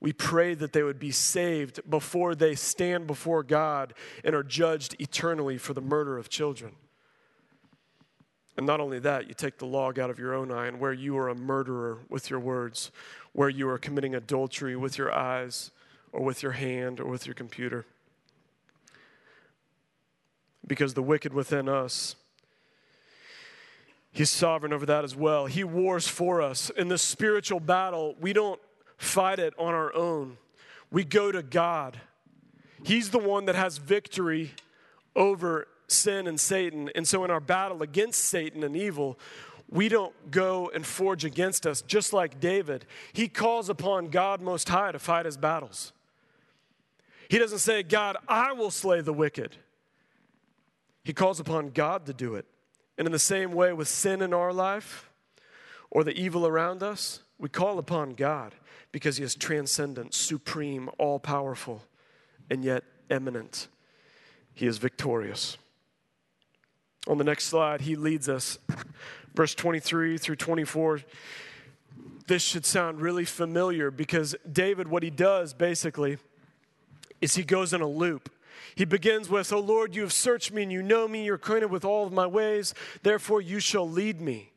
We 0.00 0.14
pray 0.14 0.54
that 0.54 0.72
they 0.72 0.82
would 0.82 0.98
be 0.98 1.10
saved 1.10 1.88
before 1.88 2.34
they 2.34 2.54
stand 2.54 3.06
before 3.06 3.42
God 3.42 3.92
and 4.24 4.34
are 4.34 4.42
judged 4.42 4.96
eternally 4.98 5.58
for 5.58 5.74
the 5.74 5.82
murder 5.82 6.16
of 6.16 6.30
children. 6.30 6.72
And 8.56 8.66
not 8.66 8.80
only 8.80 8.98
that, 9.00 9.28
you 9.28 9.34
take 9.34 9.58
the 9.58 9.66
log 9.66 9.98
out 9.98 10.08
of 10.08 10.18
your 10.18 10.34
own 10.34 10.50
eye, 10.50 10.66
and 10.66 10.80
where 10.80 10.94
you 10.94 11.18
are 11.18 11.28
a 11.28 11.34
murderer 11.34 11.98
with 12.08 12.30
your 12.30 12.40
words, 12.40 12.90
where 13.32 13.50
you 13.50 13.68
are 13.68 13.76
committing 13.76 14.14
adultery 14.14 14.74
with 14.74 14.96
your 14.96 15.12
eyes, 15.12 15.70
or 16.12 16.24
with 16.24 16.42
your 16.42 16.52
hand, 16.52 16.98
or 16.98 17.06
with 17.06 17.26
your 17.26 17.34
computer. 17.34 17.84
Because 20.66 20.94
the 20.94 21.02
wicked 21.02 21.34
within 21.34 21.68
us 21.68 22.16
He's 24.16 24.30
sovereign 24.30 24.72
over 24.72 24.86
that 24.86 25.04
as 25.04 25.14
well. 25.14 25.44
He 25.44 25.62
wars 25.62 26.08
for 26.08 26.40
us. 26.40 26.70
In 26.70 26.88
this 26.88 27.02
spiritual 27.02 27.60
battle, 27.60 28.14
we 28.18 28.32
don't 28.32 28.58
fight 28.96 29.38
it 29.38 29.52
on 29.58 29.74
our 29.74 29.94
own, 29.94 30.38
we 30.90 31.04
go 31.04 31.30
to 31.30 31.42
God. 31.42 32.00
He's 32.82 33.10
the 33.10 33.18
one 33.18 33.44
that 33.44 33.54
has 33.54 33.76
victory 33.76 34.52
over 35.14 35.68
sin 35.86 36.26
and 36.26 36.40
Satan. 36.40 36.90
And 36.94 37.06
so, 37.06 37.24
in 37.24 37.30
our 37.30 37.40
battle 37.40 37.82
against 37.82 38.24
Satan 38.24 38.62
and 38.62 38.74
evil, 38.74 39.18
we 39.68 39.86
don't 39.90 40.30
go 40.30 40.70
and 40.74 40.86
forge 40.86 41.26
against 41.26 41.66
us, 41.66 41.82
just 41.82 42.14
like 42.14 42.40
David. 42.40 42.86
He 43.12 43.28
calls 43.28 43.68
upon 43.68 44.08
God 44.08 44.40
Most 44.40 44.70
High 44.70 44.92
to 44.92 44.98
fight 44.98 45.26
his 45.26 45.36
battles. 45.36 45.92
He 47.28 47.38
doesn't 47.38 47.58
say, 47.58 47.82
God, 47.82 48.16
I 48.26 48.52
will 48.52 48.70
slay 48.70 49.02
the 49.02 49.12
wicked. 49.12 49.56
He 51.04 51.12
calls 51.12 51.38
upon 51.38 51.68
God 51.68 52.06
to 52.06 52.14
do 52.14 52.34
it. 52.36 52.46
And 52.98 53.06
in 53.06 53.12
the 53.12 53.18
same 53.18 53.52
way, 53.52 53.72
with 53.72 53.88
sin 53.88 54.22
in 54.22 54.32
our 54.32 54.52
life 54.52 55.10
or 55.90 56.02
the 56.04 56.18
evil 56.18 56.46
around 56.46 56.82
us, 56.82 57.20
we 57.38 57.48
call 57.48 57.78
upon 57.78 58.14
God 58.14 58.54
because 58.92 59.18
He 59.18 59.24
is 59.24 59.34
transcendent, 59.34 60.14
supreme, 60.14 60.88
all 60.98 61.18
powerful, 61.18 61.82
and 62.50 62.64
yet 62.64 62.84
immanent. 63.10 63.68
He 64.54 64.66
is 64.66 64.78
victorious. 64.78 65.58
On 67.06 67.18
the 67.18 67.24
next 67.24 67.44
slide, 67.44 67.82
He 67.82 67.94
leads 67.94 68.28
us, 68.28 68.58
verse 69.34 69.54
23 69.54 70.16
through 70.16 70.36
24. 70.36 71.00
This 72.26 72.42
should 72.42 72.66
sound 72.66 73.00
really 73.00 73.24
familiar 73.24 73.90
because 73.90 74.34
David, 74.50 74.88
what 74.88 75.02
he 75.04 75.10
does 75.10 75.54
basically 75.54 76.18
is 77.20 77.36
he 77.36 77.44
goes 77.44 77.72
in 77.72 77.80
a 77.80 77.86
loop. 77.86 78.30
He 78.74 78.84
begins 78.84 79.28
with, 79.28 79.52
O 79.52 79.60
Lord, 79.60 79.94
you 79.94 80.02
have 80.02 80.12
searched 80.12 80.52
me 80.52 80.62
and 80.62 80.72
you 80.72 80.82
know 80.82 81.06
me, 81.08 81.24
you're 81.24 81.36
acquainted 81.36 81.70
with 81.70 81.84
all 81.84 82.06
of 82.06 82.12
my 82.12 82.26
ways, 82.26 82.74
therefore 83.02 83.40
you 83.40 83.60
shall 83.60 83.88
lead 83.88 84.20
me. 84.20 84.52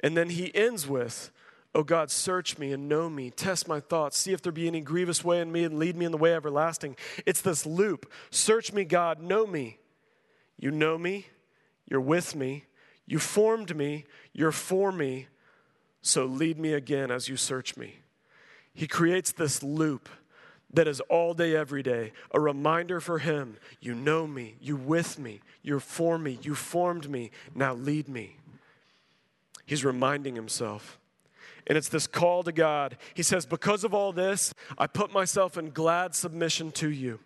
And 0.00 0.16
then 0.16 0.30
he 0.30 0.54
ends 0.54 0.86
with, 0.86 1.30
O 1.74 1.82
God, 1.82 2.10
search 2.10 2.58
me 2.58 2.72
and 2.72 2.88
know 2.88 3.08
me, 3.08 3.30
test 3.30 3.66
my 3.66 3.80
thoughts, 3.80 4.16
see 4.16 4.32
if 4.32 4.42
there 4.42 4.52
be 4.52 4.66
any 4.66 4.80
grievous 4.80 5.24
way 5.24 5.40
in 5.40 5.50
me, 5.50 5.64
and 5.64 5.78
lead 5.78 5.96
me 5.96 6.04
in 6.04 6.12
the 6.12 6.18
way 6.18 6.34
everlasting. 6.34 6.96
It's 7.26 7.40
this 7.40 7.66
loop. 7.66 8.10
Search 8.30 8.72
me, 8.72 8.84
God, 8.84 9.20
know 9.20 9.46
me. 9.46 9.78
You 10.56 10.70
know 10.70 10.96
me, 10.96 11.26
you're 11.90 12.00
with 12.00 12.34
me, 12.34 12.64
you 13.06 13.18
formed 13.18 13.76
me, 13.76 14.04
you're 14.32 14.52
for 14.52 14.92
me, 14.92 15.26
so 16.00 16.26
lead 16.26 16.58
me 16.58 16.72
again 16.74 17.10
as 17.10 17.28
you 17.28 17.36
search 17.36 17.76
me. 17.76 17.96
He 18.72 18.86
creates 18.86 19.32
this 19.32 19.62
loop 19.62 20.08
that 20.74 20.88
is 20.88 21.00
all 21.02 21.34
day, 21.34 21.56
every 21.56 21.82
day, 21.82 22.12
a 22.32 22.40
reminder 22.40 23.00
for 23.00 23.18
him 23.18 23.56
you 23.80 23.94
know 23.94 24.26
me, 24.26 24.56
you 24.60 24.76
with 24.76 25.18
me, 25.18 25.40
you're 25.62 25.80
for 25.80 26.18
me, 26.18 26.38
you 26.42 26.54
formed 26.54 27.08
me, 27.08 27.30
now 27.54 27.74
lead 27.74 28.08
me. 28.08 28.36
He's 29.66 29.84
reminding 29.84 30.34
himself. 30.34 30.98
And 31.66 31.78
it's 31.78 31.88
this 31.88 32.06
call 32.06 32.42
to 32.42 32.52
God. 32.52 32.98
He 33.14 33.22
says, 33.22 33.46
Because 33.46 33.84
of 33.84 33.94
all 33.94 34.12
this, 34.12 34.52
I 34.76 34.86
put 34.86 35.12
myself 35.12 35.56
in 35.56 35.70
glad 35.70 36.14
submission 36.14 36.70
to 36.72 36.90
you. 36.90 37.20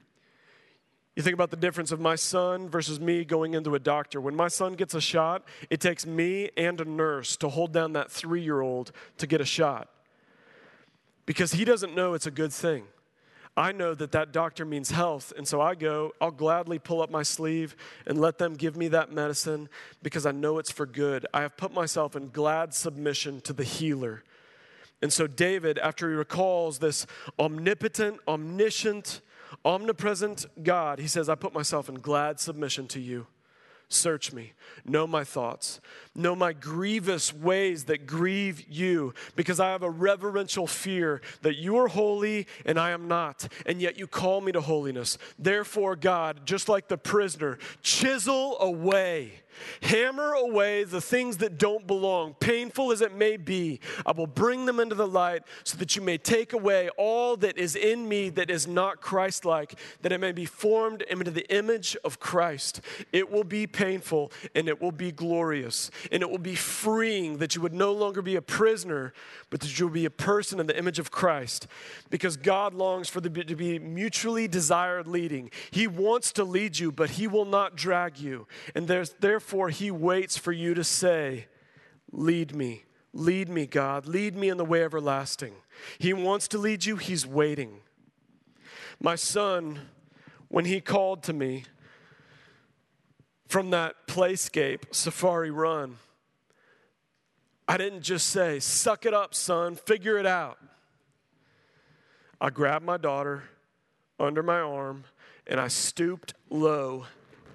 You 1.16 1.22
think 1.24 1.34
about 1.34 1.50
the 1.50 1.56
difference 1.56 1.90
of 1.90 1.98
my 1.98 2.14
son 2.14 2.68
versus 2.68 3.00
me 3.00 3.24
going 3.24 3.54
into 3.54 3.74
a 3.74 3.80
doctor. 3.80 4.20
When 4.20 4.36
my 4.36 4.46
son 4.46 4.74
gets 4.74 4.94
a 4.94 5.00
shot, 5.00 5.42
it 5.68 5.80
takes 5.80 6.06
me 6.06 6.50
and 6.56 6.80
a 6.80 6.84
nurse 6.84 7.36
to 7.38 7.48
hold 7.48 7.72
down 7.72 7.94
that 7.94 8.08
three 8.08 8.42
year 8.42 8.60
old 8.60 8.92
to 9.16 9.26
get 9.26 9.40
a 9.40 9.44
shot 9.44 9.88
because 11.26 11.52
he 11.52 11.64
doesn't 11.64 11.94
know 11.94 12.14
it's 12.14 12.26
a 12.26 12.30
good 12.30 12.52
thing. 12.52 12.84
I 13.58 13.72
know 13.72 13.92
that 13.92 14.12
that 14.12 14.30
doctor 14.30 14.64
means 14.64 14.92
health. 14.92 15.32
And 15.36 15.46
so 15.46 15.60
I 15.60 15.74
go, 15.74 16.12
I'll 16.20 16.30
gladly 16.30 16.78
pull 16.78 17.02
up 17.02 17.10
my 17.10 17.24
sleeve 17.24 17.74
and 18.06 18.20
let 18.20 18.38
them 18.38 18.54
give 18.54 18.76
me 18.76 18.86
that 18.88 19.10
medicine 19.10 19.68
because 20.00 20.26
I 20.26 20.30
know 20.30 20.58
it's 20.58 20.70
for 20.70 20.86
good. 20.86 21.26
I 21.34 21.40
have 21.42 21.56
put 21.56 21.74
myself 21.74 22.14
in 22.14 22.28
glad 22.28 22.72
submission 22.72 23.40
to 23.42 23.52
the 23.52 23.64
healer. 23.64 24.22
And 25.02 25.12
so 25.12 25.26
David, 25.26 25.76
after 25.78 26.08
he 26.08 26.14
recalls 26.14 26.78
this 26.78 27.04
omnipotent, 27.36 28.20
omniscient, 28.28 29.22
omnipresent 29.64 30.46
God, 30.62 31.00
he 31.00 31.08
says, 31.08 31.28
I 31.28 31.34
put 31.34 31.52
myself 31.52 31.88
in 31.88 31.96
glad 31.96 32.38
submission 32.38 32.86
to 32.88 33.00
you. 33.00 33.26
Search 33.90 34.34
me, 34.34 34.52
know 34.84 35.06
my 35.06 35.24
thoughts, 35.24 35.80
know 36.14 36.36
my 36.36 36.52
grievous 36.52 37.32
ways 37.32 37.84
that 37.84 38.06
grieve 38.06 38.68
you, 38.68 39.14
because 39.34 39.60
I 39.60 39.70
have 39.70 39.82
a 39.82 39.88
reverential 39.88 40.66
fear 40.66 41.22
that 41.40 41.56
you 41.56 41.78
are 41.78 41.88
holy 41.88 42.46
and 42.66 42.78
I 42.78 42.90
am 42.90 43.08
not, 43.08 43.48
and 43.64 43.80
yet 43.80 43.98
you 43.98 44.06
call 44.06 44.42
me 44.42 44.52
to 44.52 44.60
holiness. 44.60 45.16
Therefore, 45.38 45.96
God, 45.96 46.44
just 46.44 46.68
like 46.68 46.88
the 46.88 46.98
prisoner, 46.98 47.58
chisel 47.80 48.58
away 48.60 49.32
Hammer 49.82 50.32
away 50.32 50.84
the 50.84 51.00
things 51.00 51.38
that 51.38 51.58
don't 51.58 51.86
belong, 51.86 52.34
painful 52.34 52.92
as 52.92 53.00
it 53.00 53.14
may 53.14 53.36
be. 53.36 53.80
I 54.04 54.12
will 54.12 54.26
bring 54.26 54.66
them 54.66 54.80
into 54.80 54.94
the 54.94 55.06
light 55.06 55.42
so 55.64 55.76
that 55.78 55.96
you 55.96 56.02
may 56.02 56.18
take 56.18 56.52
away 56.52 56.90
all 56.96 57.36
that 57.38 57.56
is 57.56 57.74
in 57.74 58.08
me 58.08 58.28
that 58.30 58.50
is 58.50 58.66
not 58.66 59.00
Christ 59.00 59.44
like, 59.44 59.78
that 60.02 60.12
it 60.12 60.20
may 60.20 60.32
be 60.32 60.44
formed 60.44 61.02
into 61.02 61.30
the 61.30 61.50
image 61.54 61.96
of 62.04 62.20
Christ. 62.20 62.80
It 63.12 63.30
will 63.30 63.44
be 63.44 63.66
painful 63.66 64.30
and 64.54 64.68
it 64.68 64.80
will 64.80 64.92
be 64.92 65.12
glorious 65.12 65.90
and 66.12 66.22
it 66.22 66.30
will 66.30 66.38
be 66.38 66.54
freeing 66.54 67.38
that 67.38 67.54
you 67.54 67.62
would 67.62 67.74
no 67.74 67.92
longer 67.92 68.22
be 68.22 68.36
a 68.36 68.42
prisoner, 68.42 69.12
but 69.50 69.60
that 69.60 69.78
you 69.78 69.86
will 69.86 69.94
be 69.94 70.04
a 70.04 70.10
person 70.10 70.60
in 70.60 70.66
the 70.66 70.78
image 70.78 70.98
of 70.98 71.10
Christ 71.10 71.66
because 72.10 72.36
God 72.36 72.74
longs 72.74 73.08
for 73.08 73.20
the 73.20 73.28
to 73.44 73.56
be 73.56 73.78
mutually 73.78 74.48
desired 74.48 75.06
leading. 75.06 75.50
He 75.70 75.86
wants 75.86 76.32
to 76.32 76.44
lead 76.44 76.78
you, 76.78 76.90
but 76.92 77.10
He 77.10 77.26
will 77.26 77.44
not 77.44 77.76
drag 77.76 78.18
you. 78.18 78.46
And 78.74 78.88
there's 78.88 79.10
therefore 79.20 79.47
Therefore, 79.48 79.70
he 79.70 79.90
waits 79.90 80.36
for 80.36 80.52
you 80.52 80.74
to 80.74 80.84
say, 80.84 81.46
Lead 82.12 82.54
me, 82.54 82.84
lead 83.14 83.48
me, 83.48 83.64
God, 83.64 84.04
lead 84.04 84.36
me 84.36 84.50
in 84.50 84.58
the 84.58 84.64
way 84.64 84.84
everlasting. 84.84 85.54
He 85.98 86.12
wants 86.12 86.48
to 86.48 86.58
lead 86.58 86.84
you, 86.84 86.96
he's 86.96 87.26
waiting. 87.26 87.80
My 89.00 89.14
son, 89.14 89.80
when 90.48 90.66
he 90.66 90.82
called 90.82 91.22
to 91.22 91.32
me 91.32 91.64
from 93.46 93.70
that 93.70 94.06
playscape, 94.06 94.94
Safari 94.94 95.50
Run, 95.50 95.96
I 97.66 97.78
didn't 97.78 98.02
just 98.02 98.26
say, 98.26 98.60
Suck 98.60 99.06
it 99.06 99.14
up, 99.14 99.34
son, 99.34 99.76
figure 99.76 100.18
it 100.18 100.26
out. 100.26 100.58
I 102.38 102.50
grabbed 102.50 102.84
my 102.84 102.98
daughter 102.98 103.44
under 104.20 104.42
my 104.42 104.60
arm 104.60 105.04
and 105.46 105.58
I 105.58 105.68
stooped 105.68 106.34
low 106.50 107.06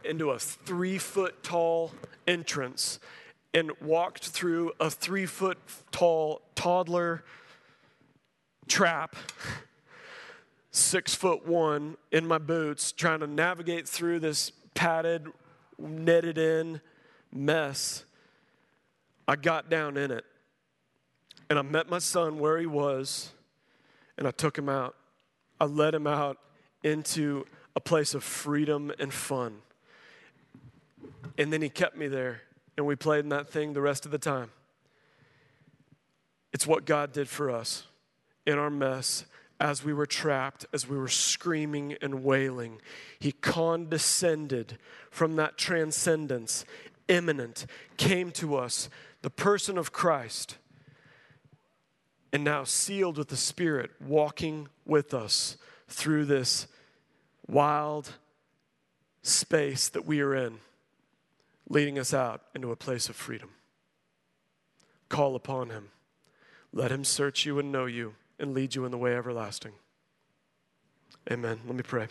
into 0.06 0.32
a 0.32 0.40
three 0.40 0.98
foot 0.98 1.44
tall 1.44 1.92
entrance 2.28 3.00
and 3.54 3.72
walked 3.82 4.28
through 4.30 4.72
a 4.80 4.90
three 4.90 5.26
foot 5.26 5.58
tall 5.92 6.42
toddler 6.56 7.24
trap, 8.68 9.16
six 10.72 11.14
foot 11.14 11.46
one 11.46 11.98
in 12.12 12.26
my 12.26 12.38
boots, 12.38 12.92
trying 12.92 13.20
to 13.20 13.28
navigate 13.28 13.88
through 13.88 14.20
this 14.20 14.52
padded, 14.74 15.28
netted 15.78 16.38
in 16.38 16.82
mess. 17.32 18.06
I 19.28 19.36
got 19.36 19.70
down 19.70 19.98
in 19.98 20.12
it 20.12 20.26
and 21.50 21.60
I 21.60 21.62
met 21.62 21.90
my 21.90 22.00
son 22.00 22.40
where 22.40 22.58
he 22.58 22.66
was 22.66 23.32
and 24.18 24.28
I 24.28 24.32
took 24.32 24.58
him 24.58 24.70
out. 24.70 24.96
I 25.60 25.66
led 25.66 25.94
him 25.94 26.08
out 26.08 26.38
into 26.84 27.46
a 27.76 27.80
place 27.80 28.14
of 28.14 28.24
freedom 28.24 28.92
and 29.00 29.14
fun. 29.14 29.62
And 31.38 31.52
then 31.52 31.62
he 31.62 31.70
kept 31.70 31.98
me 31.98 32.08
there, 32.08 32.42
and 32.78 32.86
we 32.86 32.96
played 32.96 33.24
in 33.24 33.30
that 33.30 33.50
thing 33.50 33.74
the 33.74 33.82
rest 33.82 34.06
of 34.06 34.12
the 34.12 34.18
time. 34.18 34.52
It's 36.52 36.68
what 36.68 36.86
God 36.86 37.12
did 37.12 37.28
for 37.28 37.50
us 37.50 37.84
in 38.46 38.60
our 38.60 38.70
mess 38.70 39.26
as 39.60 39.84
we 39.84 39.94
were 39.94 40.06
trapped, 40.06 40.66
as 40.74 40.88
we 40.88 40.98
were 40.98 41.08
screaming 41.08 41.96
and 42.02 42.24
wailing. 42.24 42.82
He 43.20 43.32
condescended 43.32 44.78
from 45.10 45.36
that 45.38 45.58
transcendence, 45.58 46.66
immanent, 47.08 47.66
came 47.98 48.32
to 48.32 48.56
us, 48.56 48.90
the 49.22 49.30
person 49.30 49.78
of 49.78 49.92
Christ, 49.92 50.58
and 52.32 52.44
now 52.44 52.64
sealed 52.64 53.18
with 53.18 53.30
the 53.30 53.38
Spirit, 53.38 53.92
walking 54.02 54.68
with 54.86 55.14
us 55.14 55.58
through 55.88 56.26
this 56.26 56.68
wild 57.48 58.14
space 59.22 59.88
that 59.90 60.06
we 60.06 60.20
are 60.20 60.36
in 60.36 60.60
leading 61.70 61.98
us 61.98 62.14
out 62.14 62.42
into 62.54 62.72
a 62.72 62.76
place 62.76 63.10
of 63.10 63.16
freedom. 63.16 63.50
Call 65.10 65.36
upon 65.36 65.70
him. 65.70 65.90
Let 66.72 66.92
him 66.92 67.04
search 67.04 67.46
you 67.46 67.60
and 67.60 67.72
know 67.72 67.86
you 67.86 68.16
and 68.40 68.54
lead 68.54 68.76
you 68.76 68.86
in 68.86 68.92
the 68.92 68.98
way 68.98 69.16
everlasting. 69.16 69.74
Amen. 71.32 71.60
Let 71.66 71.76
me 71.76 71.84
pray. 71.84 72.08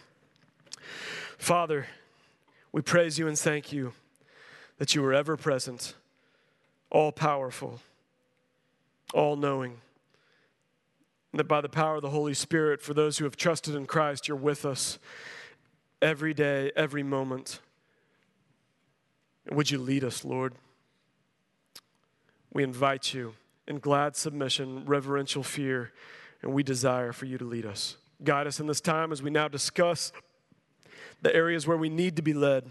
Father, 1.37 1.87
we 2.71 2.81
praise 2.81 3.19
you 3.19 3.29
and 3.29 3.39
thank 3.39 3.73
you 3.73 3.93
that 4.79 4.95
you 4.95 5.05
are 5.05 5.13
ever 5.13 5.37
present, 5.37 5.95
all 6.91 7.13
powerful, 7.13 7.81
all 9.13 9.37
knowing. 9.37 9.79
That 11.35 11.49
by 11.49 11.61
the 11.61 11.69
power 11.69 11.97
of 11.97 12.03
the 12.03 12.11
Holy 12.11 12.35
Spirit, 12.35 12.83
for 12.83 12.95
those 12.95 13.19
who 13.19 13.25
have 13.25 13.37
trusted 13.37 13.75
in 13.75 13.87
Christ, 13.87 14.29
you're 14.29 14.37
with 14.37 14.65
us 14.65 14.99
every 16.01 16.35
day, 16.35 16.71
every 16.77 17.03
moment. 17.03 17.61
And 19.47 19.57
would 19.57 19.71
you 19.71 19.79
lead 19.79 20.05
us, 20.05 20.25
Lord? 20.25 20.55
We 22.53 22.63
invite 22.63 23.15
you 23.15 23.35
in 23.67 23.79
glad 23.79 24.17
submission, 24.17 24.85
reverential 24.85 25.43
fear, 25.43 25.93
and 26.43 26.53
we 26.53 26.63
desire 26.63 27.13
for 27.13 27.27
you 27.27 27.39
to 27.39 27.45
lead 27.45 27.65
us. 27.65 27.97
Guide 28.23 28.47
us 28.47 28.61
in 28.61 28.67
this 28.67 28.81
time 28.81 29.13
as 29.13 29.23
we 29.23 29.31
now 29.31 29.49
discuss 29.49 30.13
the 31.23 31.35
areas 31.35 31.67
where 31.67 31.77
we 31.77 31.89
need 31.89 32.17
to 32.17 32.23
be 32.23 32.35
led, 32.35 32.71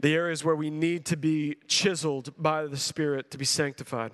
the 0.00 0.14
areas 0.14 0.44
where 0.44 0.56
we 0.56 0.70
need 0.70 1.04
to 1.06 1.16
be 1.16 1.56
chiseled 1.68 2.32
by 2.36 2.66
the 2.66 2.76
Spirit 2.76 3.30
to 3.30 3.38
be 3.38 3.44
sanctified. 3.44 4.12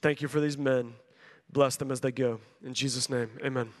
Thank 0.00 0.20
you 0.20 0.28
for 0.28 0.40
these 0.40 0.58
men. 0.58 0.94
Bless 1.50 1.76
them 1.76 1.90
as 1.90 2.00
they 2.00 2.12
go. 2.12 2.40
In 2.64 2.74
Jesus' 2.74 3.08
name, 3.08 3.30
amen. 3.44 3.72